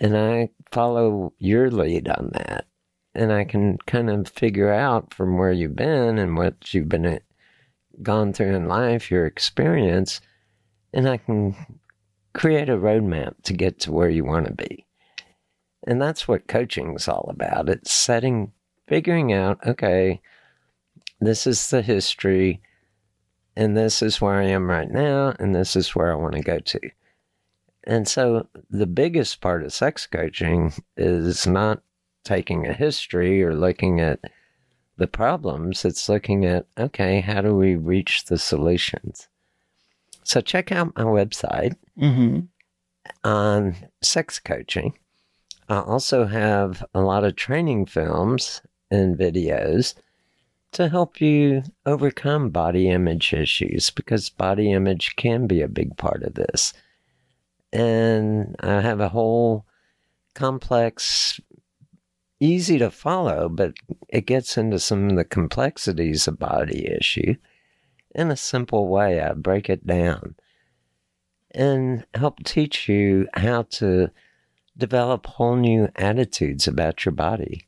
[0.00, 2.66] and I follow your lead on that.
[3.14, 7.06] And I can kind of figure out from where you've been and what you've been
[7.06, 7.18] uh,
[8.02, 10.20] gone through in life, your experience,
[10.94, 11.54] and I can
[12.32, 14.86] create a roadmap to get to where you want to be.
[15.86, 17.68] And that's what coaching is all about.
[17.68, 18.52] It's setting,
[18.86, 20.20] figuring out, okay,
[21.20, 22.60] this is the history,
[23.56, 26.42] and this is where I am right now, and this is where I want to
[26.42, 26.80] go to.
[27.84, 31.82] And so the biggest part of sex coaching is not
[32.24, 34.20] taking a history or looking at
[34.98, 35.84] the problems.
[35.84, 39.28] It's looking at, okay, how do we reach the solutions?
[40.22, 42.40] So check out my website hmm
[43.24, 44.94] on sex coaching.
[45.68, 49.94] I also have a lot of training films and videos
[50.72, 56.22] to help you overcome body image issues because body image can be a big part
[56.22, 56.72] of this.
[57.72, 59.64] And I have a whole
[60.34, 61.40] complex,
[62.40, 63.74] easy to follow, but
[64.08, 67.34] it gets into some of the complexities of body issue
[68.14, 69.20] in a simple way.
[69.20, 70.34] I break it down
[71.52, 74.10] and help teach you how to
[74.76, 77.66] develop whole new attitudes about your body.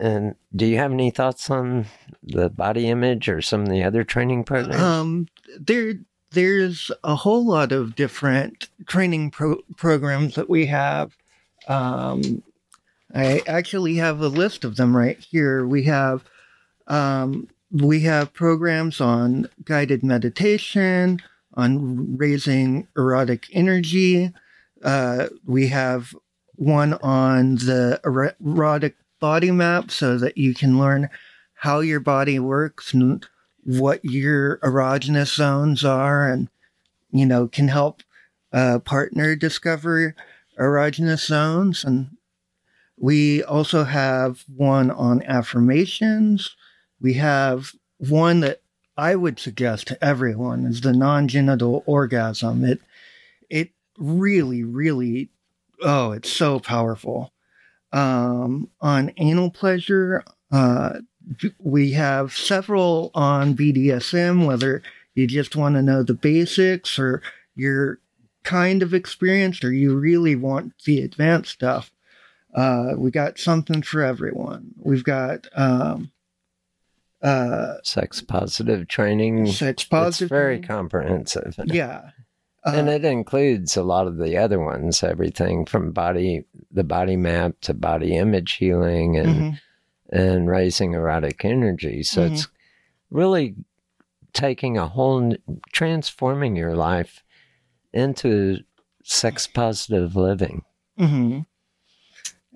[0.00, 1.86] And do you have any thoughts on
[2.22, 4.82] the body image or some of the other training programs?
[4.82, 5.28] Um,
[5.58, 5.94] there,
[6.32, 11.16] there's a whole lot of different training pro- programs that we have.
[11.68, 12.42] Um,
[13.14, 15.64] I actually have a list of them right here.
[15.64, 16.24] We have,
[16.88, 21.22] um, we have programs on guided meditation,
[21.54, 24.32] on raising erotic energy,
[24.82, 26.14] uh, we have
[26.56, 31.08] one on the erotic body map so that you can learn
[31.54, 33.26] how your body works and
[33.64, 36.48] what your erogenous zones are and
[37.10, 38.02] you know can help
[38.52, 40.14] a partner discover
[40.58, 41.84] erogenous zones.
[41.84, 42.16] And
[42.96, 46.54] we also have one on affirmations.
[47.00, 48.62] We have one that
[48.96, 52.80] i would suggest to everyone is the non-genital orgasm it
[53.50, 55.28] it really really
[55.82, 57.32] oh it's so powerful
[57.92, 60.98] um, on anal pleasure uh,
[61.58, 64.82] we have several on BDSM, whether
[65.14, 67.22] you just want to know the basics or
[67.54, 67.98] you're
[68.42, 71.90] kind of experienced or you really want the advanced stuff.
[72.54, 74.74] Uh, we got something for everyone.
[74.78, 76.10] We've got um,
[77.24, 79.46] uh, sex positive training.
[79.46, 80.26] Sex positive.
[80.26, 80.68] It's very training.
[80.68, 81.58] comprehensive.
[81.64, 82.10] Yeah.
[82.66, 87.14] Uh, and it includes a lot of the other ones, everything from body, the body
[87.16, 89.60] map to body image healing and mhm.
[90.10, 92.02] and raising erotic energy.
[92.02, 92.32] So Mhm.
[92.32, 92.48] it's
[93.10, 93.54] really
[94.32, 95.34] taking a whole,
[95.72, 97.22] transforming your life
[97.92, 98.60] into
[99.04, 100.62] sex positive living.
[100.96, 101.40] hmm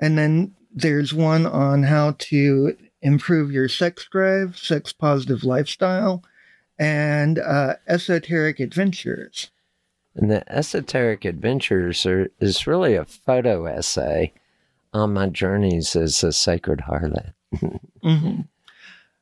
[0.00, 6.22] And then there's one on how to improve your sex drive, sex positive lifestyle,
[6.78, 9.50] and uh, esoteric adventures.
[10.14, 14.32] And the esoteric adventures are, is really a photo essay
[14.92, 17.32] on my journeys as a sacred harlot.
[18.02, 18.40] hmm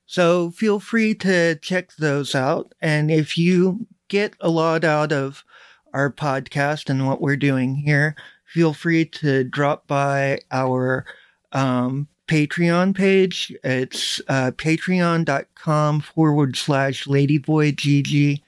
[0.06, 2.72] So feel free to check those out.
[2.80, 5.44] And if you get a lot out of
[5.92, 8.14] our podcast and what we're doing here,
[8.44, 11.04] feel free to drop by our
[11.52, 13.54] um, Patreon page.
[13.62, 18.42] It's uh, patreon.com forward slash ladyboygigi.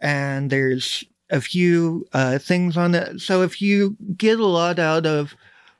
[0.00, 3.20] And there's a few uh, things on it.
[3.20, 5.34] So if you get a lot out of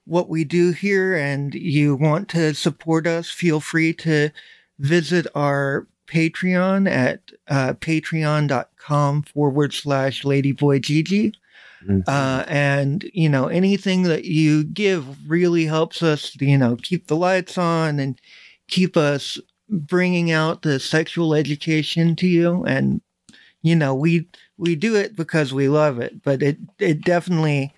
[0.05, 4.31] what we do here and you want to support us, feel free to
[4.79, 11.35] visit our Patreon at uh, patreon.com forward slash ladyboygigi.
[12.07, 17.17] Uh, and, you know, anything that you give really helps us, you know, keep the
[17.17, 18.19] lights on and
[18.69, 22.65] keep us bringing out the sexual education to you.
[22.65, 23.01] And,
[23.63, 24.27] you know, we,
[24.57, 27.73] we do it because we love it, but it, it definitely,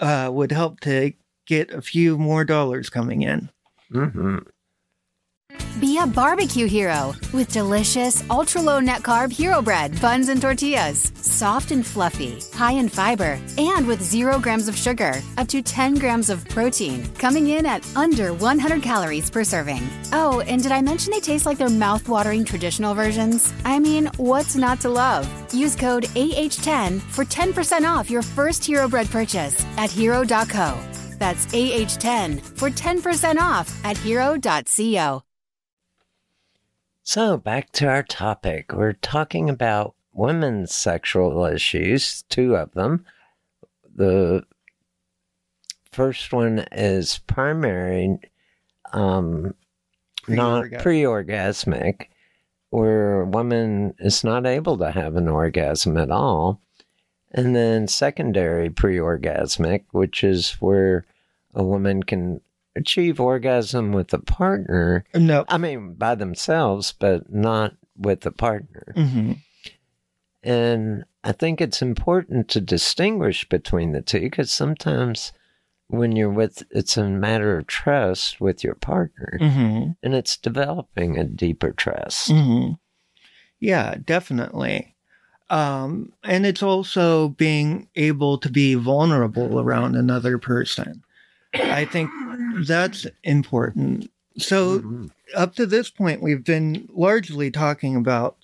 [0.00, 1.12] uh, would help to
[1.46, 3.50] get a few more dollars coming in.
[3.90, 4.38] hmm
[5.80, 11.12] Be a barbecue hero with delicious, ultra low net carb hero bread, buns, and tortillas.
[11.20, 15.96] Soft and fluffy, high in fiber, and with zero grams of sugar, up to 10
[15.96, 19.86] grams of protein, coming in at under 100 calories per serving.
[20.12, 23.52] Oh, and did I mention they taste like their mouth-watering traditional versions?
[23.66, 25.28] I mean, what's not to love?
[25.52, 30.80] Use code AH10 for 10% off your first hero bread purchase at hero.co.
[31.18, 35.25] That's AH10 for 10% off at hero.co.
[37.08, 38.72] So, back to our topic.
[38.72, 43.06] We're talking about women's sexual issues, two of them.
[43.94, 44.42] The
[45.92, 48.18] first one is primary,
[48.92, 49.54] um,
[50.26, 52.08] not pre orgasmic,
[52.70, 56.60] where a woman is not able to have an orgasm at all.
[57.30, 61.04] And then secondary pre orgasmic, which is where
[61.54, 62.40] a woman can
[62.76, 65.44] achieve orgasm with a partner No.
[65.48, 68.92] I mean, by themselves, but not with a partner.
[68.94, 69.32] hmm
[70.42, 75.32] And I think it's important to distinguish between the two because sometimes
[75.88, 81.18] when you're with, it's a matter of trust with your partner hmm and it's developing
[81.18, 82.30] a deeper trust.
[82.30, 82.72] hmm
[83.60, 84.94] Yeah, definitely.
[85.48, 91.02] Um, and it's also being able to be vulnerable around another person.
[91.54, 92.10] I think
[92.64, 94.10] that's important.
[94.38, 95.10] So, Mhm.
[95.34, 98.36] up to this point, we've been largely talking about,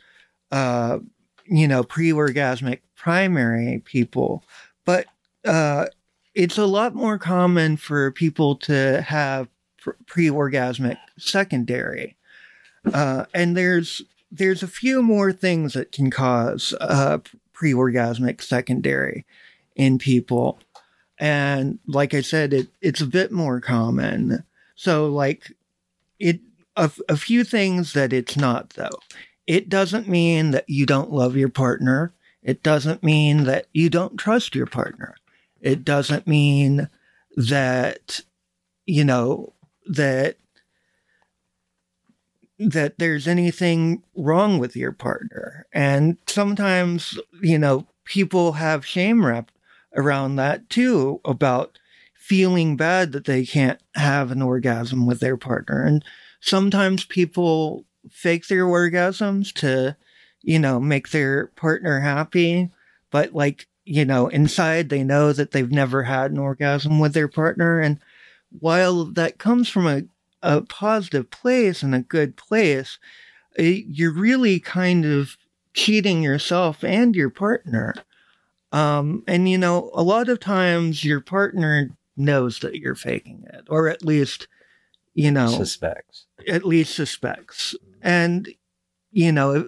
[0.50, 0.98] uh,
[1.46, 4.44] you know, pre-orgasmic primary people,
[4.84, 5.06] but
[5.44, 5.86] uh,
[6.34, 9.48] it's a lot more common for people to have
[10.06, 12.16] pre-orgasmic secondary,
[12.92, 14.02] uh, and there's
[14.34, 17.18] there's a few more things that can cause uh,
[17.52, 19.26] pre-orgasmic secondary
[19.76, 20.58] in people,
[21.22, 24.42] and like I said, it it's a bit more common.
[24.74, 25.52] So, like
[26.18, 26.40] it
[26.74, 28.98] a, a few things that it's not though.
[29.46, 32.12] It doesn't mean that you don't love your partner.
[32.42, 35.14] It doesn't mean that you don't trust your partner.
[35.60, 36.88] It doesn't mean
[37.36, 38.22] that
[38.84, 39.52] you know
[39.86, 40.38] that
[42.58, 45.66] that there's anything wrong with your partner.
[45.72, 49.51] And sometimes, you know, people have shame wrapped
[49.96, 51.78] around that too about
[52.14, 55.84] feeling bad that they can't have an orgasm with their partner.
[55.84, 56.04] And
[56.40, 59.96] sometimes people fake their orgasms to,
[60.40, 62.70] you know, make their partner happy.
[63.10, 67.28] But like, you know, inside they know that they've never had an orgasm with their
[67.28, 67.80] partner.
[67.80, 67.98] And
[68.58, 70.02] while that comes from a,
[70.42, 72.98] a positive place and a good place,
[73.56, 75.36] it, you're really kind of
[75.74, 77.94] cheating yourself and your partner.
[78.72, 83.64] Um, and you know, a lot of times your partner knows that you're faking it,
[83.68, 84.48] or at least,
[85.14, 86.26] you know, Suspects.
[86.48, 87.74] at least suspects.
[88.00, 88.48] And,
[89.10, 89.66] you know, if,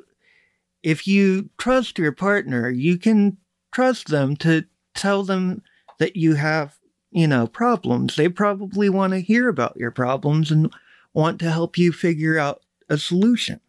[0.82, 3.36] if you trust your partner, you can
[3.72, 5.62] trust them to tell them
[5.98, 6.76] that you have,
[7.10, 8.16] you know, problems.
[8.16, 10.72] They probably want to hear about your problems and
[11.12, 13.60] want to help you figure out a solution.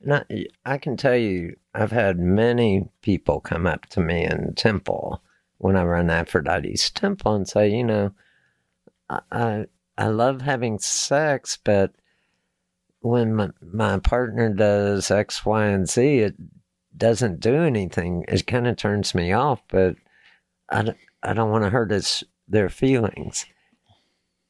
[0.00, 5.22] And I, can tell you, I've had many people come up to me in temple
[5.58, 8.12] when I run Aphrodite's temple and say, you know,
[9.10, 11.92] I, I, love having sex, but
[13.00, 16.34] when my, my partner does X, Y, and Z, it
[16.96, 18.24] doesn't do anything.
[18.28, 19.96] It kind of turns me off, but
[20.70, 23.46] I, I don't want to hurt his, their feelings.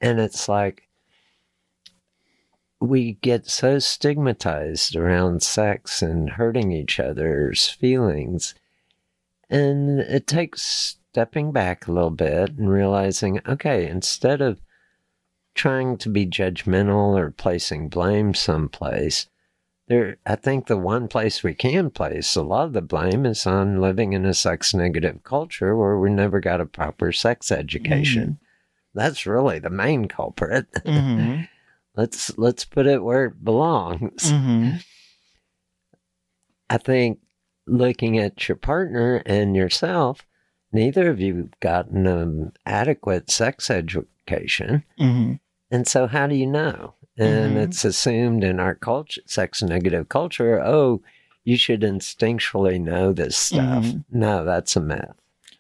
[0.01, 0.88] And it's like,
[2.81, 8.55] we get so stigmatized around sex and hurting each other's feelings.
[9.51, 14.61] And it takes stepping back a little bit and realizing, okay, instead of
[15.55, 19.27] trying to be judgmental or placing blame someplace,
[19.89, 23.47] there I think the one place we can place a lot of the blame is
[23.47, 28.39] on living in a sex negative culture where we never got a proper sex education.
[28.95, 30.71] That's really the main culprit.
[30.85, 31.45] Mm-hmm.
[31.99, 34.33] Let's let's put it where it belongs.
[34.33, 34.77] mm-hmm.
[36.71, 37.19] I think
[37.67, 40.25] looking at your partner and yourself,
[40.73, 44.85] neither of you have gotten an adequate sex education.
[44.99, 45.35] Mm-hmm.
[45.71, 46.95] And so, how do you know?
[47.19, 47.63] And Mhm.
[47.65, 51.03] it's assumed in our culture, sex negative culture, oh,
[51.45, 53.85] you should instinctually know this stuff.
[53.85, 54.05] Mhm.
[54.11, 55.15] No, that's a myth.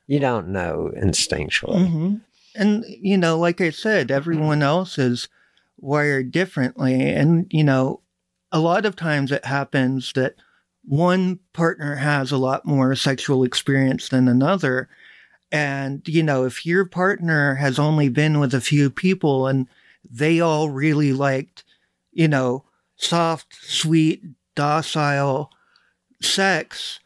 [0.07, 1.89] You don't know instinctually.
[1.89, 2.14] hmm
[2.55, 5.28] And, you know, like I said, everyone else is
[5.78, 7.10] wired differently.
[7.10, 8.00] And, you know,
[8.52, 10.36] a lot of times it happens that
[10.84, 14.88] one partner has a lot more sexual experience than another.
[15.52, 19.66] And, you know, if your partner has only been with a few people and
[20.10, 21.64] they all really liked,
[22.12, 22.64] you know,
[22.96, 24.22] soft, sweet,
[24.54, 25.50] docile
[26.20, 27.00] sex,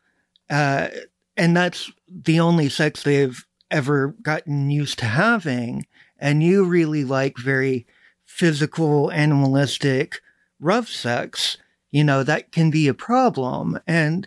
[0.48, 0.88] uh,
[1.36, 5.86] and that's the only sex they've ever gotten used to having,
[6.18, 7.86] and you really like very
[8.33, 10.20] physical, animalistic,
[10.59, 11.59] rough sex,
[11.91, 13.78] you know, that can be a problem.
[13.87, 14.26] And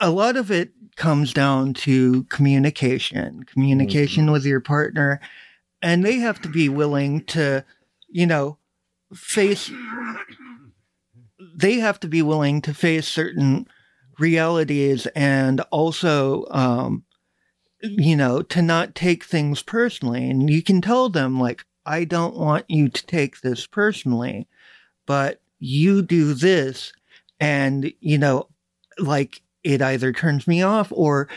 [0.00, 5.20] a lot of it comes down to communication, communication with your partner,
[5.82, 7.62] and they have to be willing to,
[8.08, 8.56] you know,
[9.12, 9.70] face,
[11.54, 13.66] they have to be willing to face certain
[14.18, 17.04] realities and also, um,
[17.82, 20.30] you know, to not take things personally.
[20.30, 24.48] And you can tell them, like, I don't want you to take this personally,
[25.06, 26.92] but you do this.
[27.38, 28.48] And, you know,
[28.98, 31.28] like it either turns me off or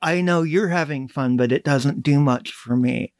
[0.00, 3.12] I know you're having fun, but it doesn't do much for me.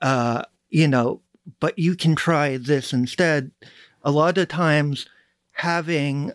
[0.00, 1.22] Uh, you know,
[1.60, 3.50] but you can try this instead.
[4.02, 5.06] A lot of times
[5.52, 6.32] having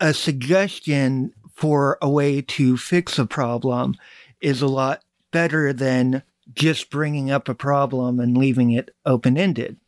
[0.00, 3.94] a suggestion for a way to fix a problem
[4.40, 5.02] is a lot
[5.32, 9.78] better than just bringing up a problem and leaving it open ended.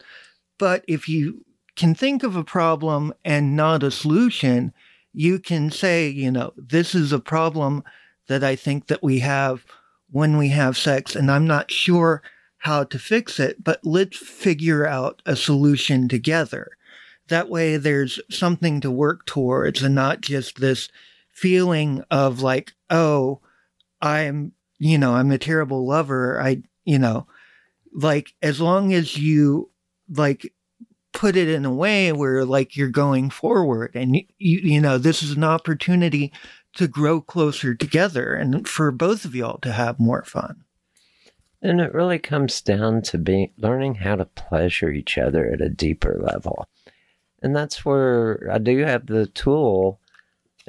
[0.58, 1.44] But if you
[1.76, 4.72] can think of a problem and not a solution,
[5.12, 7.84] you can say, you know, this is a problem
[8.26, 9.64] that I think that we have
[10.10, 12.22] when we have sex, and I'm not sure
[12.58, 16.70] how to fix it, but let's figure out a solution together.
[17.28, 20.88] That way there's something to work towards and not just this
[21.32, 23.40] feeling of like, oh,
[24.00, 26.40] I'm, you know, I'm a terrible lover.
[26.40, 27.26] I, you know,
[27.92, 29.70] like as long as you
[30.08, 30.52] like
[31.12, 35.22] put it in a way where like you're going forward and you, you, know, this
[35.22, 36.32] is an opportunity
[36.74, 40.64] to grow closer together and for both of y'all to have more fun.
[41.60, 45.68] And it really comes down to being learning how to pleasure each other at a
[45.68, 46.66] deeper level.
[47.42, 50.00] And that's where I do have the tool,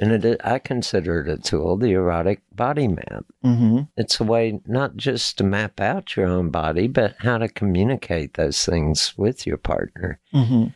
[0.00, 3.26] and it, I consider it a tool, the erotic body map.
[3.44, 3.82] Mm-hmm.
[3.96, 8.34] It's a way not just to map out your own body, but how to communicate
[8.34, 10.68] those things with your partner Mm-hmm.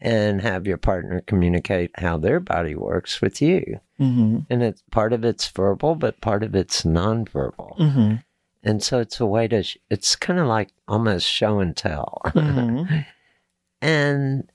[0.00, 3.80] and have your partner communicate how their body works with you.
[4.00, 4.38] Mm-hmm.
[4.48, 7.76] And it's part of it's verbal, but part of it's nonverbal.
[7.78, 8.14] Mm-hmm.
[8.62, 12.20] And so it's a way to, sh- it's kind of like almost show and tell.
[12.26, 13.06] Mhm.
[13.82, 14.50] and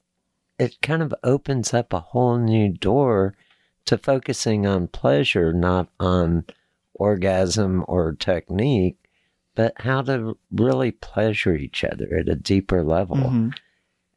[0.57, 3.35] it kind of opens up a whole new door
[3.85, 6.45] to focusing on pleasure, not on
[6.93, 8.97] orgasm or technique,
[9.55, 13.17] but how to really pleasure each other at a deeper level.
[13.17, 13.53] Mhm.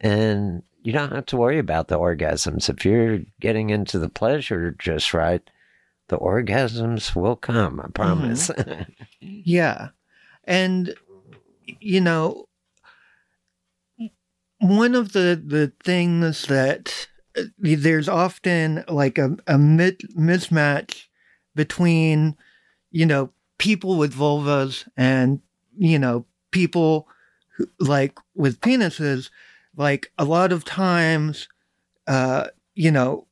[0.00, 2.68] And you don't have to worry about the orgasms.
[2.68, 5.42] If you're getting into the pleasure just right,
[6.08, 8.50] the orgasms will come, I promise.
[9.20, 9.88] Yeah.
[10.44, 10.94] And,
[11.80, 12.46] you know,
[14.60, 17.08] one of the, the things that
[17.58, 21.04] there's often like a, a mid, mismatch
[21.54, 22.36] between,
[22.90, 25.40] you know, people with vulvas and,
[25.76, 27.08] you know, people
[27.56, 29.30] who, like with penises.
[29.76, 31.48] Like a lot of times,
[32.06, 33.26] uh, you know,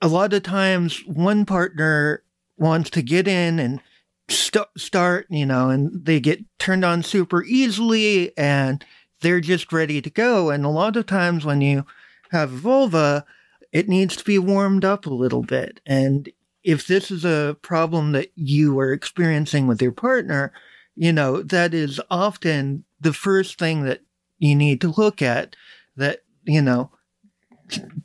[0.00, 2.22] a lot of times one partner
[2.56, 3.80] wants to get in and
[4.28, 8.84] st- start, you know, and they get turned on super easily and
[9.20, 10.50] they're just ready to go.
[10.50, 11.84] And a lot of times when you
[12.30, 13.24] have vulva,
[13.72, 15.80] it needs to be warmed up a little bit.
[15.86, 16.30] And
[16.64, 20.52] if this is a problem that you are experiencing with your partner,
[20.96, 24.00] you know, that is often the first thing that
[24.38, 25.54] you need to look at
[25.96, 26.90] that, you know,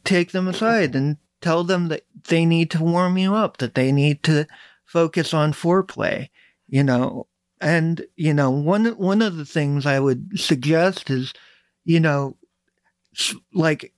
[0.04, 3.92] take them aside and tell them that they need to warm you up, that they
[3.92, 4.48] need to
[4.86, 6.30] focus on foreplay,
[6.68, 7.28] you know.
[7.60, 11.34] And, you know, one one of the things I would suggest is,
[11.86, 12.36] you know,
[13.54, 13.93] like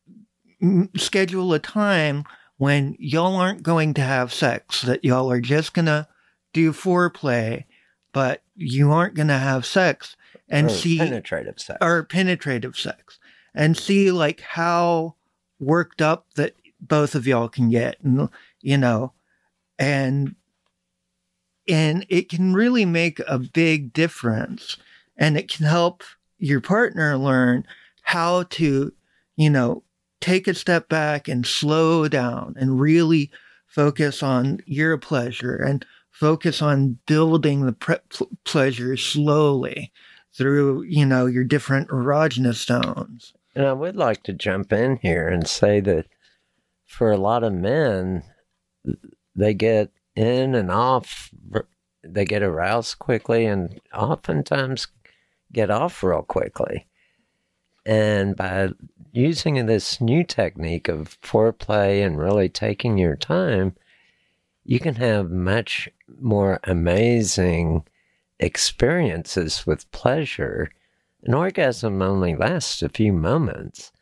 [0.96, 2.24] schedule a time
[2.58, 6.08] when y'all aren't going to have sex, that y'all are just gonna
[6.54, 7.66] do foreplay,
[8.14, 10.16] but you aren't gonna have sex
[10.50, 11.78] and Or see penetrative sex.
[11.82, 13.20] or penetrative sex
[13.54, 15.16] and see like how
[15.60, 18.30] worked up that both of y'all can get and
[18.62, 19.14] you know
[19.80, 20.36] and
[21.68, 24.78] and it can really make a big difference
[25.18, 26.04] and it can help
[26.38, 27.66] your partner learn
[28.04, 28.94] how to
[29.36, 29.82] you know
[30.26, 33.30] take a step back and slow down and really
[33.68, 37.98] focus on your pleasure and focus on building the pre-
[38.44, 39.92] pleasure slowly
[40.34, 45.28] through you know your different erogenous zones And I would like to jump in here
[45.28, 46.08] and say that
[46.86, 48.24] for a lot of men,
[49.36, 51.30] they get in and off,
[52.04, 54.88] they get aroused quickly and oftentimes
[55.52, 56.88] get off real quickly.
[57.86, 58.70] And by
[59.16, 63.74] using this new technique of foreplay and really taking your time,
[64.66, 65.88] you can have much
[66.20, 67.84] more amazing
[68.40, 70.70] experiences with pleasure.
[71.24, 73.94] An orgasm only lasts a few moments,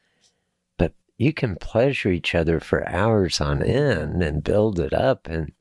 [0.77, 5.27] but you can pleasure each other for hours on end and build it up.
[5.27, 5.51] And,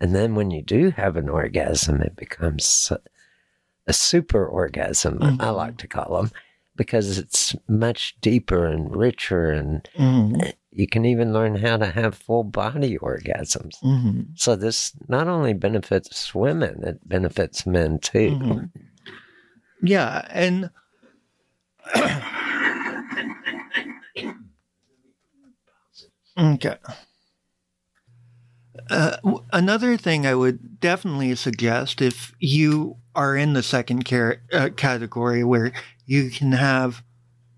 [0.00, 2.90] and then when you do have an orgasm, it becomes
[3.86, 5.56] a super orgasm, I Mhm.
[5.56, 6.30] like to call them,
[6.78, 9.50] because it's much deeper and richer.
[9.50, 13.74] And mm you can even learn how to have full body orgasms.
[13.80, 18.30] hmm So this not only benefits women, it benefits men too.
[18.30, 18.70] Mhm.
[19.82, 20.70] Yeah, and
[26.38, 26.76] okay.
[28.90, 29.16] Uh,
[29.52, 35.44] another thing I would definitely suggest if you are in the second car- uh, category
[35.44, 35.72] where
[36.08, 37.04] you can have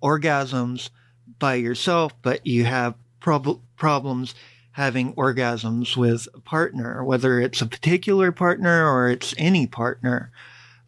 [0.02, 0.90] orgasms
[1.38, 4.34] by yourself, but you have prob- problems
[4.72, 10.32] having orgasms with a partner, whether it's a particular partner or it's any partner.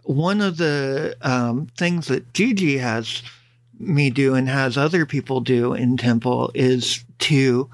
[0.02, 3.22] One of the um, things that Gigi has
[3.78, 7.70] me do and has other people do in Temple is to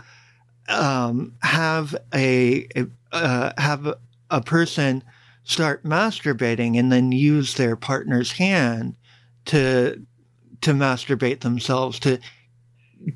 [0.68, 3.96] um, have a, a uh, have a,
[4.30, 5.02] a person
[5.44, 8.94] start masturbating and then use their partner's hand
[9.48, 10.02] to
[10.60, 12.18] to masturbate themselves to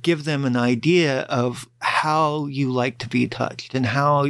[0.01, 4.27] give them an idea of how you like to be touched and how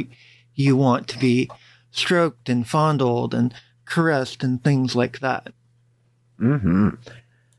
[0.55, 1.49] you want to be
[1.91, 3.53] stroked and fondled and
[3.85, 5.53] caressed and things like that.
[6.37, 6.89] hmm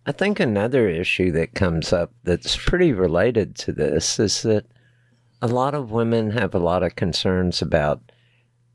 [0.07, 4.66] I think another issue that comes up that's pretty related to this is that
[5.40, 8.03] a lot of women have a lot of concerns about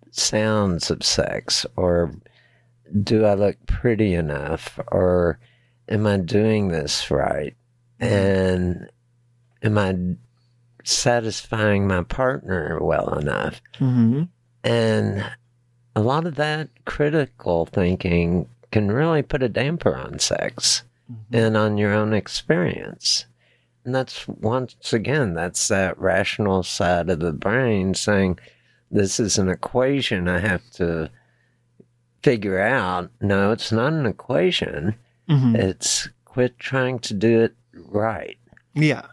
[0.09, 2.15] sounds of sex or
[3.03, 5.39] do I look pretty enough or
[5.89, 7.55] am I doing this right?
[7.99, 8.89] And
[9.61, 9.95] am I
[10.85, 13.61] satisfying my partner well enough?
[13.75, 14.23] Mm-hmm.
[14.63, 15.25] And
[15.95, 20.83] a lot of that critical thinking can really put a damper on sex
[21.31, 23.25] and on your own experience.
[23.83, 28.39] And that's once again, that's that rational side of the brain saying,
[28.91, 31.09] this is an equation I have to
[32.21, 34.95] figure out no, it's not an equation.
[35.29, 35.55] Mhm.
[35.55, 38.37] It's quit trying to do it right.
[38.73, 39.05] Yeah.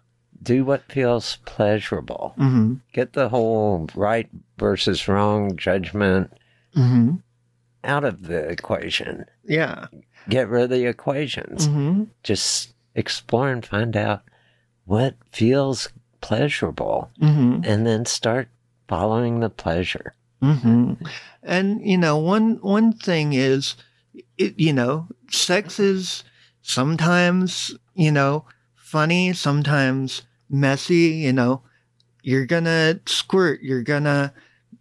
[0.43, 2.33] Do what feels pleasurable.
[2.37, 6.33] hmm Get the whole right versus wrong judgment
[6.75, 7.17] hmm
[7.85, 9.25] out of the equation.
[9.45, 9.87] Yeah.
[10.29, 11.67] Get rid of the equations.
[11.67, 14.23] hmm Just explore and find out
[14.85, 15.89] what feels
[16.21, 18.49] pleasurable hmm and then start
[18.89, 20.15] following the pleasure.
[20.41, 20.95] hmm
[21.43, 23.75] And you know, one one thing is,
[24.39, 26.25] it, you know, sex is
[26.63, 28.45] sometimes you know
[28.77, 31.09] funny, sometimes messy.
[31.25, 31.63] You know,
[32.23, 34.33] you're gonna squirt, you're gonna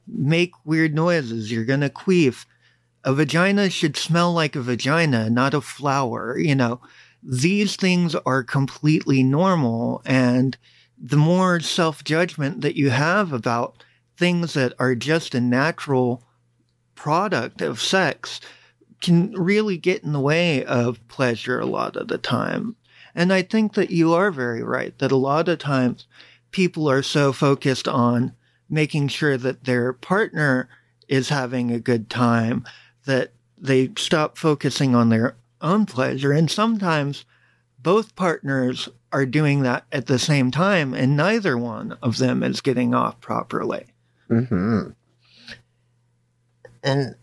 [0.07, 2.45] make weird noises, you're gonna queef.
[3.03, 6.37] A vagina should smell like a vagina, not a flower.
[6.37, 6.81] You know,
[7.21, 10.57] these things are completely normal, and
[10.97, 13.83] the more self judgment that you have about
[14.17, 16.23] things that are just a natural
[16.95, 18.39] product of sex
[19.01, 22.75] can really get in the way of pleasure a lot of the time.
[23.13, 26.05] And I think that you are very right that a lot of times
[26.51, 28.33] people are so focused on
[28.69, 30.67] making sure that their partner
[31.07, 32.65] is having a good time
[33.05, 36.31] that they stop focusing on their own pleasure.
[36.31, 37.25] And sometimes
[37.79, 42.59] both partners are doing that at the same time, and neither one of them is
[42.61, 43.85] getting off properly.
[44.27, 44.89] hmm
[46.83, 47.15] And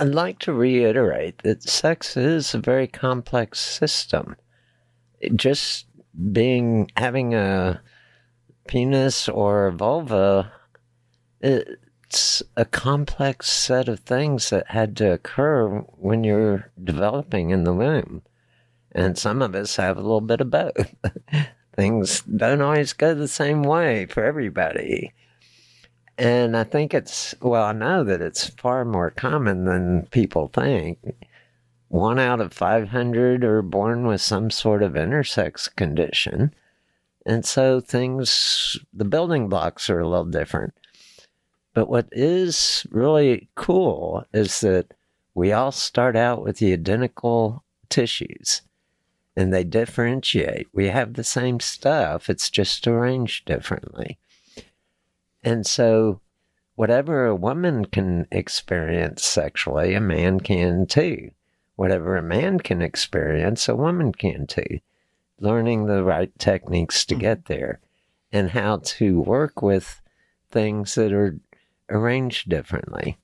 [0.00, 4.34] I'd like to reiterate that sex is a very complex system.
[5.36, 5.88] Just
[6.32, 7.82] being having a
[8.66, 10.52] penis or vulva,
[11.42, 17.74] it's a complex set of things that had to occur when you're developing in the
[17.74, 18.22] womb.
[18.92, 20.94] And some of us have a little bit of both.
[21.76, 25.12] Things don't always go the same way for everybody.
[26.20, 30.98] And I think it's, well, I know that it's far more common than people think.
[31.88, 36.54] One out of 500 are born with some sort of intersex condition.
[37.24, 40.74] And so things, the building blocks are a little different.
[41.72, 44.92] But what is really cool is that
[45.34, 48.60] we all start out with the identical tissues
[49.36, 50.66] and they differentiate.
[50.74, 54.18] We have the same stuff, it's just arranged differently.
[55.42, 56.20] And so,
[56.74, 61.30] whatever a woman can experience sexually, a man can too.
[61.76, 64.80] Whatever a man can experience, a woman can too.
[65.38, 67.80] Learning the right techniques to get there
[68.30, 70.02] and how to work with
[70.50, 71.38] things that are
[71.88, 73.16] arranged differently.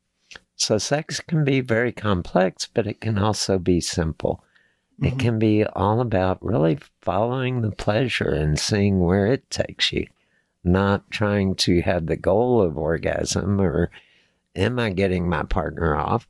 [0.56, 4.42] So, sex can be very complex, but it can also be simple.
[5.02, 5.18] It Mhm.
[5.18, 10.06] can be all about really following the pleasure and seeing where it takes you,
[10.66, 13.90] not trying to have the goal of orgasm or
[14.54, 16.26] am I getting my partner off?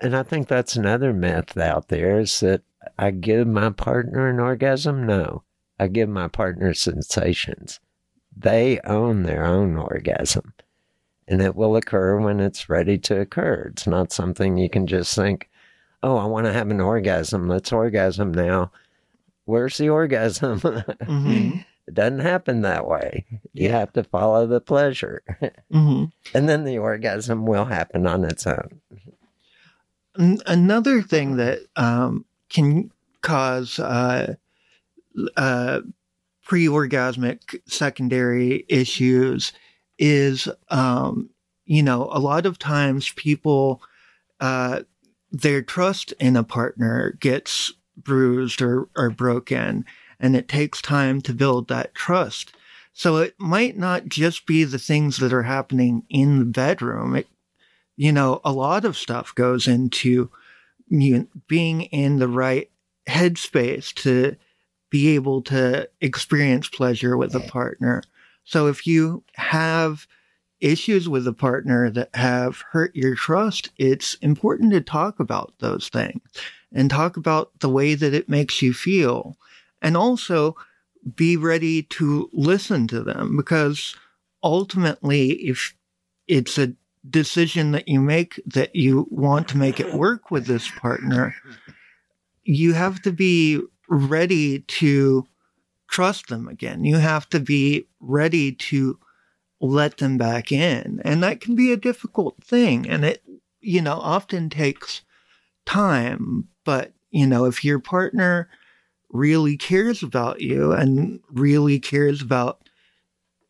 [0.00, 2.62] And I think that's another myth out there is that
[2.98, 5.04] I give my partner an orgasm.
[5.06, 5.42] No,
[5.78, 7.80] I give my partner sensations.
[8.36, 10.52] They own their own orgasm
[11.26, 13.70] and it will occur when it's ready to occur.
[13.72, 15.50] It's not something you can just think,
[16.02, 17.48] oh, I want to have an orgasm.
[17.48, 18.70] Let's orgasm now.
[19.44, 20.60] Where's the orgasm?
[20.60, 21.64] Mhm.
[21.88, 23.24] It doesn't happen that way.
[23.52, 23.78] You Yeah.
[23.80, 25.22] have to follow the pleasure.
[25.72, 28.80] hmm and then the orgasm will happen on its own.
[30.14, 32.90] An- Another thing that um, can
[33.22, 34.34] cause uh,
[35.36, 35.80] uh,
[36.44, 39.52] pre-orgasmic secondary issues
[39.98, 41.30] is, um,
[41.64, 43.82] you know, a lot of times people,
[44.40, 44.80] uh,
[45.30, 49.84] their trust in a partner gets bruised or, or broken,
[50.20, 52.52] and it takes time to build that trust.
[52.92, 57.16] So it might not just be the things that are happening in the bedroom.
[57.16, 57.28] It
[57.96, 60.30] you know, a lot of stuff goes into
[60.88, 62.70] you know, being in the right
[63.08, 64.36] headspace to
[64.90, 68.02] be able to experience pleasure with a partner.
[68.44, 70.06] So if you have
[70.60, 75.88] issues with a partner that have hurt your trust, it's important to talk about those
[75.88, 76.22] things
[76.72, 79.36] and talk about the way that it makes you feel.
[79.80, 80.56] And also
[81.14, 83.94] be ready to listen to them because
[84.42, 85.74] ultimately, if
[86.26, 86.74] it's a
[87.08, 91.34] decision that you make that you want to make it work with this partner,
[92.42, 95.26] you have to be ready to
[95.88, 96.84] trust them again.
[96.84, 98.98] You have to be ready to
[99.60, 101.00] let them back in.
[101.04, 102.88] And that can be a difficult thing.
[102.88, 103.22] And it,
[103.60, 105.02] you know, often takes
[105.66, 106.48] time.
[106.64, 108.48] But, you know, if your partner
[109.10, 112.68] really cares about you and really cares about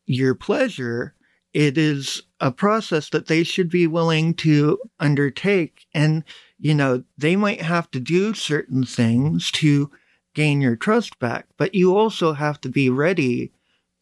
[0.07, 1.15] your pleasure,
[1.53, 5.87] it is a process that they should be willing to undertake.
[5.93, 6.25] And,
[6.59, 9.91] you know, they might have to do certain things to
[10.35, 13.53] gain your trust back, but you also have to be ready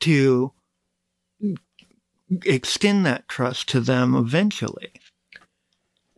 [0.01, 0.53] to
[2.45, 4.93] extend that trust to them eventually.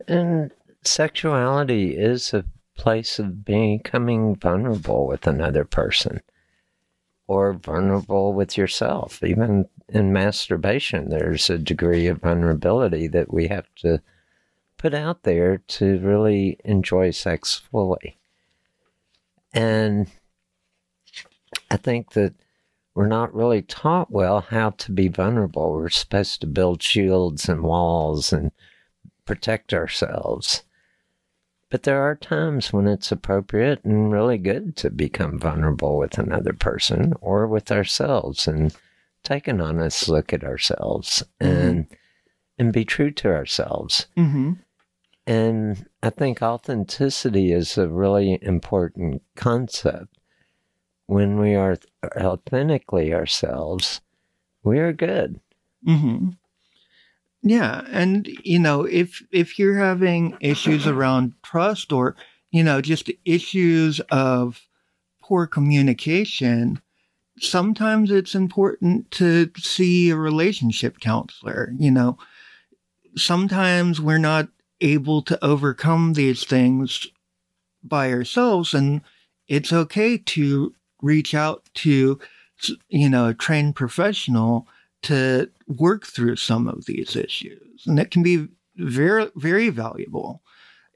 [0.07, 0.51] And
[0.83, 2.43] sexuality is a
[2.79, 6.21] place of becoming vulnerable with another person
[7.27, 9.21] or vulnerable with yourself.
[9.21, 14.01] Even in masturbation, there's a degree of vulnerability that we have to
[14.77, 18.17] put out there to really enjoy sex fully.
[19.53, 20.07] And
[21.69, 22.33] I think that
[22.95, 25.73] we're not really taught well how to be vulnerable.
[25.73, 28.51] We're supposed to build shields and walls and
[29.25, 30.63] protect ourselves.
[31.69, 36.53] But there are times when it's appropriate and really good to become vulnerable with another
[36.53, 38.75] person or with ourselves and
[39.23, 41.67] take an honest look at ourselves Mm-hmm.
[41.67, 41.87] and
[42.57, 44.07] and be true to ourselves.
[44.17, 44.53] Mm-hmm.
[45.25, 50.17] And I think authenticity is a really important concept.
[51.05, 51.77] When we are
[52.19, 54.01] authentically ourselves,
[54.63, 55.39] we are good.
[55.87, 56.31] Mm-hmm.
[57.41, 62.15] Yeah, and you know, if if you're having issues around trust or
[62.51, 64.61] you know just issues of
[65.21, 66.81] poor communication,
[67.39, 71.73] sometimes it's important to see a relationship counselor.
[71.79, 72.17] You know,
[73.15, 74.49] sometimes we're not
[74.81, 77.07] able to overcome these things
[77.83, 79.01] by ourselves, and
[79.47, 82.19] it's okay to reach out to
[82.89, 84.67] you know a trained professional
[85.03, 87.83] to work through some of these issues.
[87.85, 90.41] And it can be very, very valuable.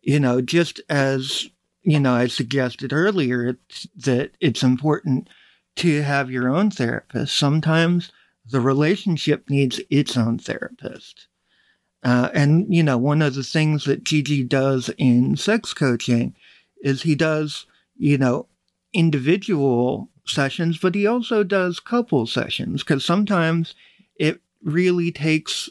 [0.01, 1.47] You know, just as,
[1.81, 5.29] you know, I suggested earlier it's, that it's important
[5.77, 7.37] to have your own therapist.
[7.37, 8.11] Sometimes
[8.45, 11.27] the relationship needs its own therapist.
[12.03, 16.35] Uh, and, you know, one of the things that Gigi does in sex coaching
[16.81, 17.65] is he does,
[17.97, 18.47] you know,
[18.93, 23.73] individual sessions, but he also does couple sessions because sometimes
[24.63, 25.69] really takes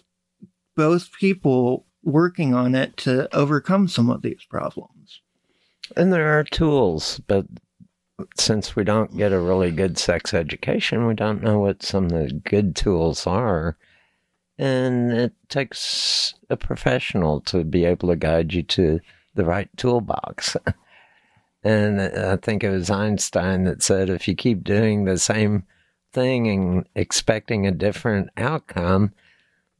[0.76, 5.20] both people working on it to overcome some of these problems.
[5.96, 7.46] And there are tools, but
[8.36, 12.10] since we don't get a really good sex education, we don't know what some of
[12.10, 13.76] the good tools are.
[14.58, 19.00] And it takes a professional to be able to guide you to
[19.34, 20.56] the right toolbox.
[21.64, 25.64] and I think it was Einstein that said if you keep doing the same
[26.12, 29.12] thing and expecting a different outcome,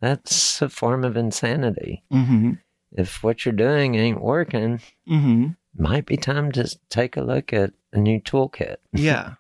[0.01, 2.03] that's a form of insanity.
[2.13, 2.53] Mm-hmm.
[2.93, 5.49] If what you're doing ain't working, Mm-hmm.
[5.77, 8.77] might be time to take a look at a new toolkit.
[8.93, 9.35] Yeah.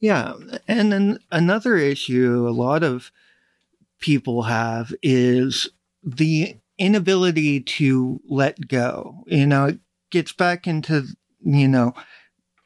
[0.00, 0.34] Yeah.
[0.68, 3.10] And then another issue a lot of
[4.00, 5.68] people have is
[6.02, 9.24] the inability to let go.
[9.26, 9.78] You know, it
[10.10, 11.06] gets back into,
[11.42, 11.94] you know,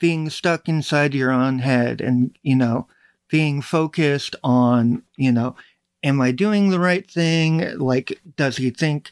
[0.01, 2.89] being stuck inside your own head and, you know,
[3.29, 5.55] being focused on, you know,
[6.03, 7.79] am I doing the right thing?
[7.79, 9.11] Like, does he think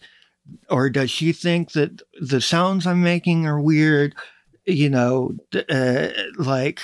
[0.70, 4.14] or does she think that the sounds I'm making are weird?
[4.64, 5.34] You know,
[5.68, 6.08] uh,
[6.38, 6.80] like,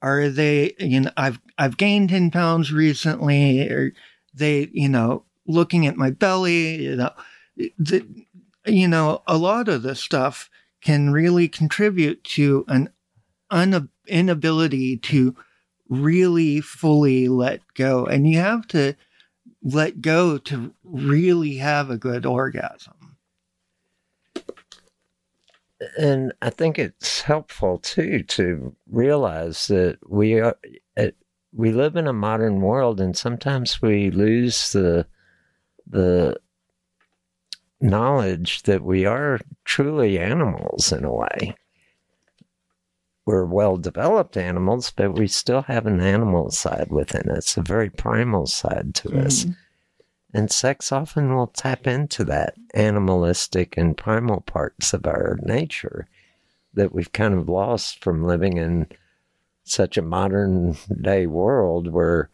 [0.00, 3.92] are they, you know, I've, I've gained 10 pounds recently, or
[4.34, 7.10] they, you know, looking at my belly, you know,
[7.78, 8.06] the,
[8.66, 10.50] you know, a lot of this stuff
[10.82, 12.90] can really contribute to an
[13.50, 15.36] un- inability to
[15.88, 18.06] really fully let go.
[18.06, 18.94] And you have to
[19.62, 22.94] let go to really have a good orgasm.
[25.98, 30.56] And I think it's helpful too to realize that we are
[30.96, 31.08] uh,
[31.52, 35.06] we live in a modern world, and sometimes we lose the
[35.86, 36.36] the
[37.80, 41.56] knowledge that we are truly animals in a way.
[43.24, 47.88] We're well developed animals, but we still have an animal side within us, a very
[47.88, 49.44] primal side to us.
[49.44, 49.56] Mhm.
[50.34, 56.06] And sex often will tap into that animalistic and primal parts of our nature
[56.74, 58.86] that we've kind of lost from living in
[59.62, 62.30] such a modern day world where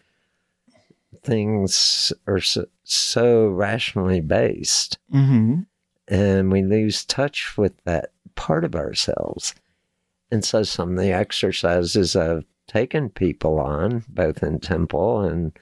[1.23, 5.67] things are so, so rationally based Mhm.
[6.07, 9.55] and we lose touch with that part of ourselves.
[10.31, 15.53] And so some of the exercises I've taken people on, both in temple and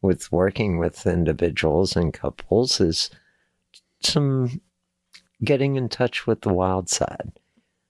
[0.00, 3.10] with working with individuals and couples, is
[4.00, 4.60] some
[5.44, 7.32] getting in touch with the wild side,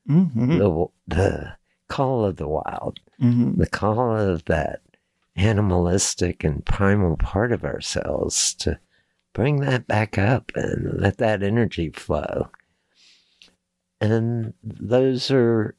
[0.09, 0.59] Mhm.
[0.59, 1.53] the, the
[1.89, 3.59] call of the wild, Mhm.
[3.59, 4.81] the call of that
[5.37, 8.79] animalistic and primal part of ourselves to
[9.35, 12.49] bring that back up and let that energy flow.
[14.01, 15.75] And those are,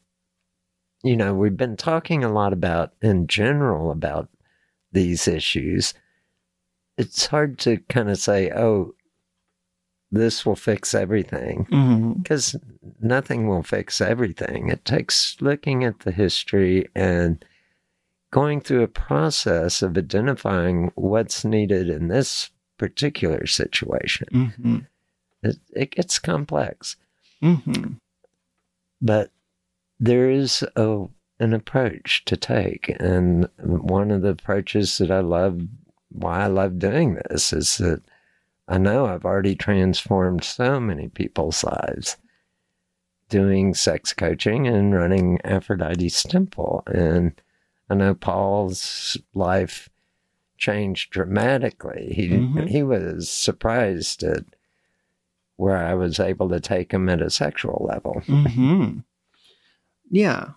[1.04, 4.30] you know, we've been talking a lot about, in general, about
[4.92, 5.94] these issues.
[6.98, 8.94] It's hard to kind of say, oh,
[10.12, 12.14] this will fix everything Mm-hmm.
[12.14, 12.56] because
[13.00, 14.70] nothing will fix everything.
[14.70, 17.44] It takes looking at the history and
[18.32, 24.28] going through a process of identifying what's needed in this particular situation.
[24.34, 24.78] Mm-hmm.
[25.44, 26.96] It, it gets complex,
[27.42, 27.94] Mm-hmm.
[29.02, 29.32] but
[30.00, 31.06] there is a
[31.42, 35.62] an approach to take, and one of the approaches that I love,
[36.10, 38.02] why I love doing this, is that
[38.68, 42.18] I know I've already transformed so many people's lives
[43.30, 46.84] doing sex coaching and running Aphrodite's Temple.
[46.88, 47.34] And
[47.90, 49.88] I know Paul's life
[50.58, 52.12] changed dramatically.
[52.14, 52.68] He Mhm.
[52.68, 54.44] he was surprised at
[55.56, 58.22] where I was able to take him at a sexual level.
[58.28, 59.00] Mm-hmm.
[60.10, 60.50] Yeah.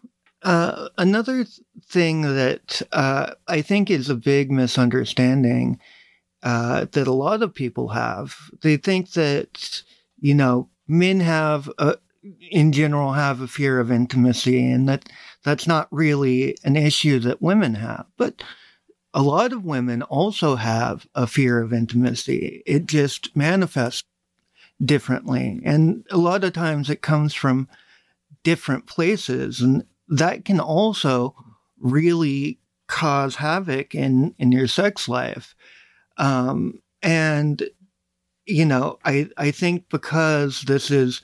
[0.43, 1.47] Uh, another
[1.87, 5.79] thing that uh, I think is a big misunderstanding
[6.43, 9.83] uh, that a lot of people have, they think that,
[10.19, 11.97] you know, men have, a,
[12.51, 15.09] in general, have a fear of intimacy and that
[15.45, 18.07] that's not really an issue that women have.
[18.17, 18.43] But
[19.15, 22.63] a lot of women also have a fear of intimacy.
[22.67, 24.05] It just manifests
[24.85, 25.61] differently.
[25.65, 27.69] And a lot of times it comes from
[28.43, 29.61] different places.
[29.61, 31.35] And that can also
[31.79, 35.55] really cause havoc in, in your sex life.
[36.19, 37.63] Um, and,
[38.47, 41.23] you know, I, I think because this is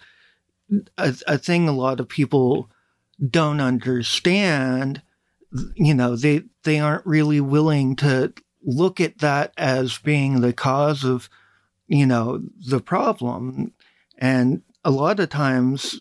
[0.96, 2.70] a, a thing a lot of people
[3.30, 5.02] don't understand,
[5.74, 11.04] you know, they, they aren't really willing to look at that as being the cause
[11.04, 11.28] of,
[11.86, 13.72] you know, the problem.
[14.18, 16.00] And a lot of times,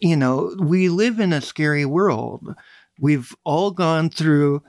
[0.00, 2.54] you know, we live in a scary world.
[3.00, 4.62] We've all gone through,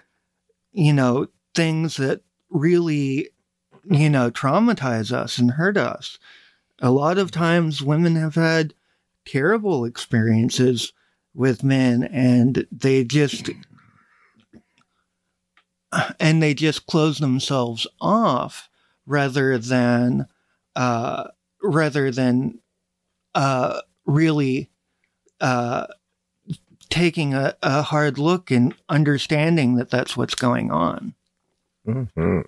[0.72, 3.30] you know, things that really,
[3.84, 6.20] you know, traumatize us and hurt us.
[6.82, 8.74] A lot of times women have had
[9.26, 10.94] terrible experiences
[11.34, 13.50] with men and they just
[16.20, 18.70] and they just close themselves off
[19.06, 20.26] rather than
[20.76, 21.26] uh
[21.62, 22.60] rather than
[23.36, 24.70] uh really
[25.42, 25.88] uh
[26.90, 31.14] taking a, a hard look and understanding that that's what's going on
[31.86, 32.40] hmm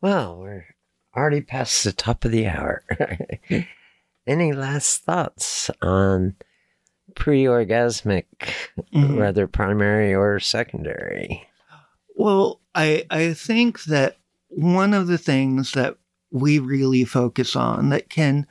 [0.00, 0.66] Well, we're
[1.16, 2.82] already past the top of the hour.
[4.26, 6.34] Any last thoughts on
[7.14, 8.24] pre orgasmic,
[8.92, 9.16] Mhm.
[9.16, 11.46] whether primary or secondary?
[12.16, 14.16] Well, I I think that
[14.48, 15.96] one of the things that
[16.30, 18.46] we really focus on that can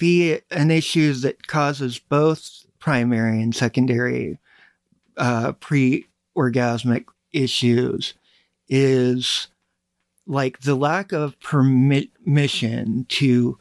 [0.00, 4.38] be an issue that causes both primary and secondary
[5.18, 8.14] uh, pre-orgasmic issues
[8.68, 9.48] is
[10.26, 13.58] like the lack of permission to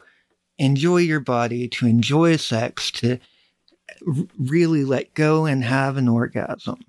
[0.58, 3.20] enjoy your body, to enjoy sex, to
[4.38, 6.80] really let go and have an orgasm.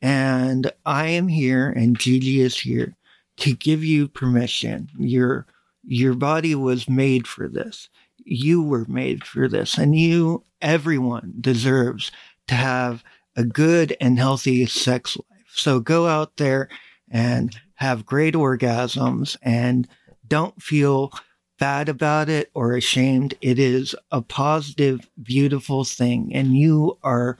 [0.00, 2.94] And I am here and Gigi is here
[3.38, 4.88] to give you permission.
[4.98, 5.46] Your
[5.86, 7.88] your body was made for this.
[8.24, 9.78] You were made for this.
[9.78, 12.10] And you, everyone deserves
[12.48, 13.04] to have
[13.36, 15.52] a good and healthy sex life.
[15.54, 16.68] So go out there
[17.10, 19.88] and have great orgasms and
[20.26, 21.12] don't feel
[21.58, 23.34] bad about it or ashamed.
[23.40, 27.38] It is a positive, beautiful thing and you are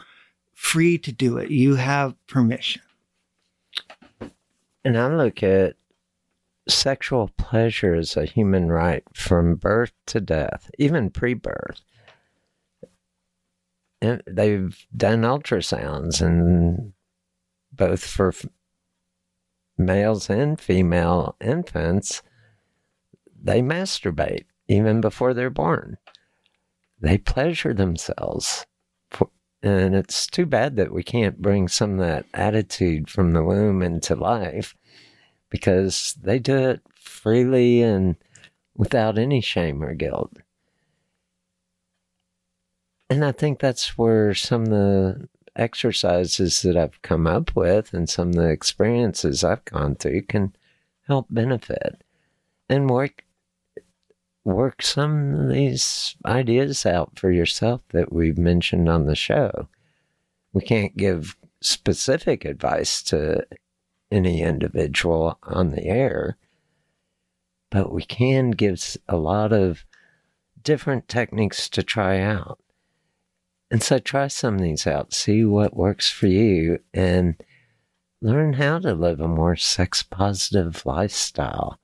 [0.52, 1.50] free to do it.
[1.50, 2.82] You have permission.
[4.84, 5.76] And I look at
[6.68, 11.82] sexual pleasure is a human right from birth to death, even pre birth.
[14.00, 16.92] And they've done ultrasounds, and
[17.72, 18.46] both for f-
[19.78, 22.22] males and female infants,
[23.42, 25.96] they masturbate even before they're born.
[27.00, 28.66] They pleasure themselves.
[29.10, 29.30] For,
[29.62, 33.82] and it's too bad that we can't bring some of that attitude from the womb
[33.82, 34.74] into life
[35.54, 38.16] because they do it freely and
[38.74, 40.32] without any shame or guilt.
[43.08, 48.10] And I think that's where some of the exercises that I've come up with and
[48.10, 50.56] some of the experiences I've gone through can
[51.06, 52.02] help benefit
[52.68, 53.22] and work
[54.42, 59.68] work some of these ideas out for yourself that we've mentioned on the show.
[60.52, 63.46] We can't give specific advice to
[64.10, 66.36] any individual on the air,
[67.70, 69.84] but we can give a lot of
[70.62, 72.58] different techniques to try out.
[73.70, 77.34] And so try some of these out, see what works for you, and
[78.20, 81.78] learn how to live a more sex positive lifestyle.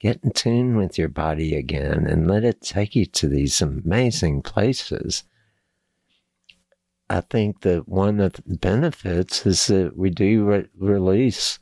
[0.00, 4.42] Get in tune with your body again and let it take you to these amazing
[4.42, 5.22] places.
[7.12, 11.58] I think that one of the benefits is that we do re- release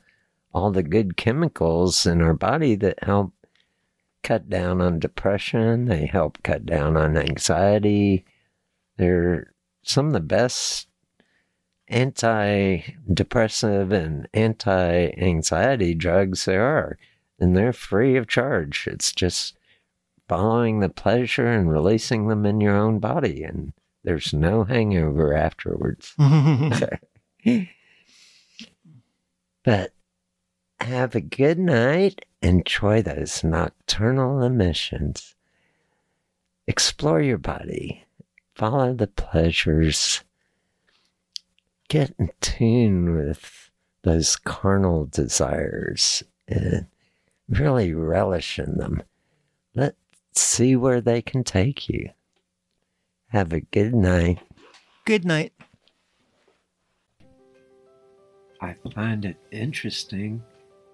[0.55, 3.32] all the good chemicals in our body that help
[4.22, 8.24] cut down on depression, they help cut down on anxiety.
[8.97, 9.52] They're
[9.82, 10.86] some of the best
[11.89, 16.97] anti-depressive and anti-anxiety drugs there are
[17.40, 19.59] and they're free of charge it's just
[20.28, 23.72] following the pleasure and releasing them in your own body and
[24.05, 26.14] there's no hangover afterwards
[29.64, 29.93] but
[30.81, 35.35] have a good night enjoy those nocturnal emissions
[36.66, 38.05] explore your body
[38.55, 40.22] follow the pleasures
[41.89, 43.70] get in tune with
[44.02, 46.86] those carnal desires and
[47.48, 49.02] really relish in them.
[49.74, 49.97] Let's
[50.35, 52.10] see where they can take you.
[53.31, 54.40] Have a good night.
[55.05, 55.52] Good night.
[58.61, 60.43] I find it interesting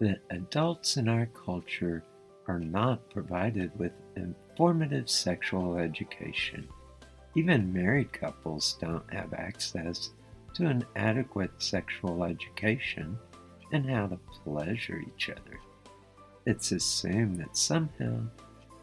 [0.01, 2.05] that adults in our culture
[2.47, 6.69] are not provided with informative sexual education.
[7.35, 10.11] Even married couples don't have access
[10.55, 13.19] to an adequate sexual education
[13.73, 15.59] and how to pleasure each other.
[16.45, 18.27] It's assumed that somehow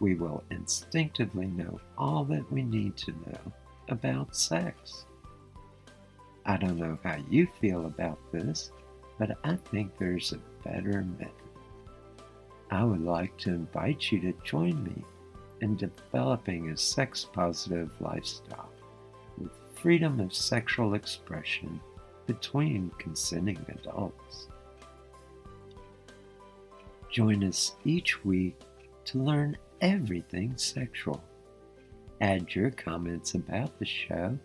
[0.03, 3.53] we will instinctively know all that we need to know
[3.87, 5.05] about sex.
[6.45, 8.71] I don't know how you feel about this,
[9.17, 11.31] but I think there's a better method.
[12.69, 15.05] I would like to invite you to join me
[15.61, 18.73] in developing a sex positive lifestyle
[19.37, 21.79] with freedom of sexual expression
[22.27, 24.47] between consenting adults.
[27.09, 28.59] Join us each week
[29.05, 31.21] to learn everything sexual.
[32.21, 34.39] Add your comments about the show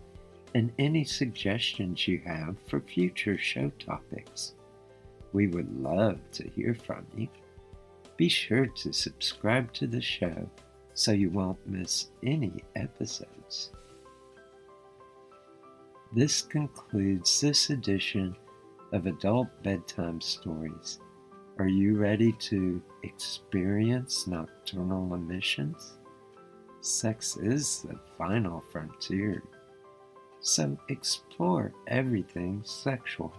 [0.54, 4.54] and any suggestions you have for future show topics.
[5.32, 7.28] We would love to hear from you.
[8.16, 10.50] Be sure to subscribe to the show
[10.94, 13.70] so you won't miss any episodes.
[16.12, 18.34] This concludes this edition
[18.92, 20.98] of Adult Bedtime Stories.
[21.60, 25.94] Are you ready to experience nocturnal emissions?
[26.82, 29.42] Sex is the final frontier,
[30.40, 33.34] so explore everything sexual.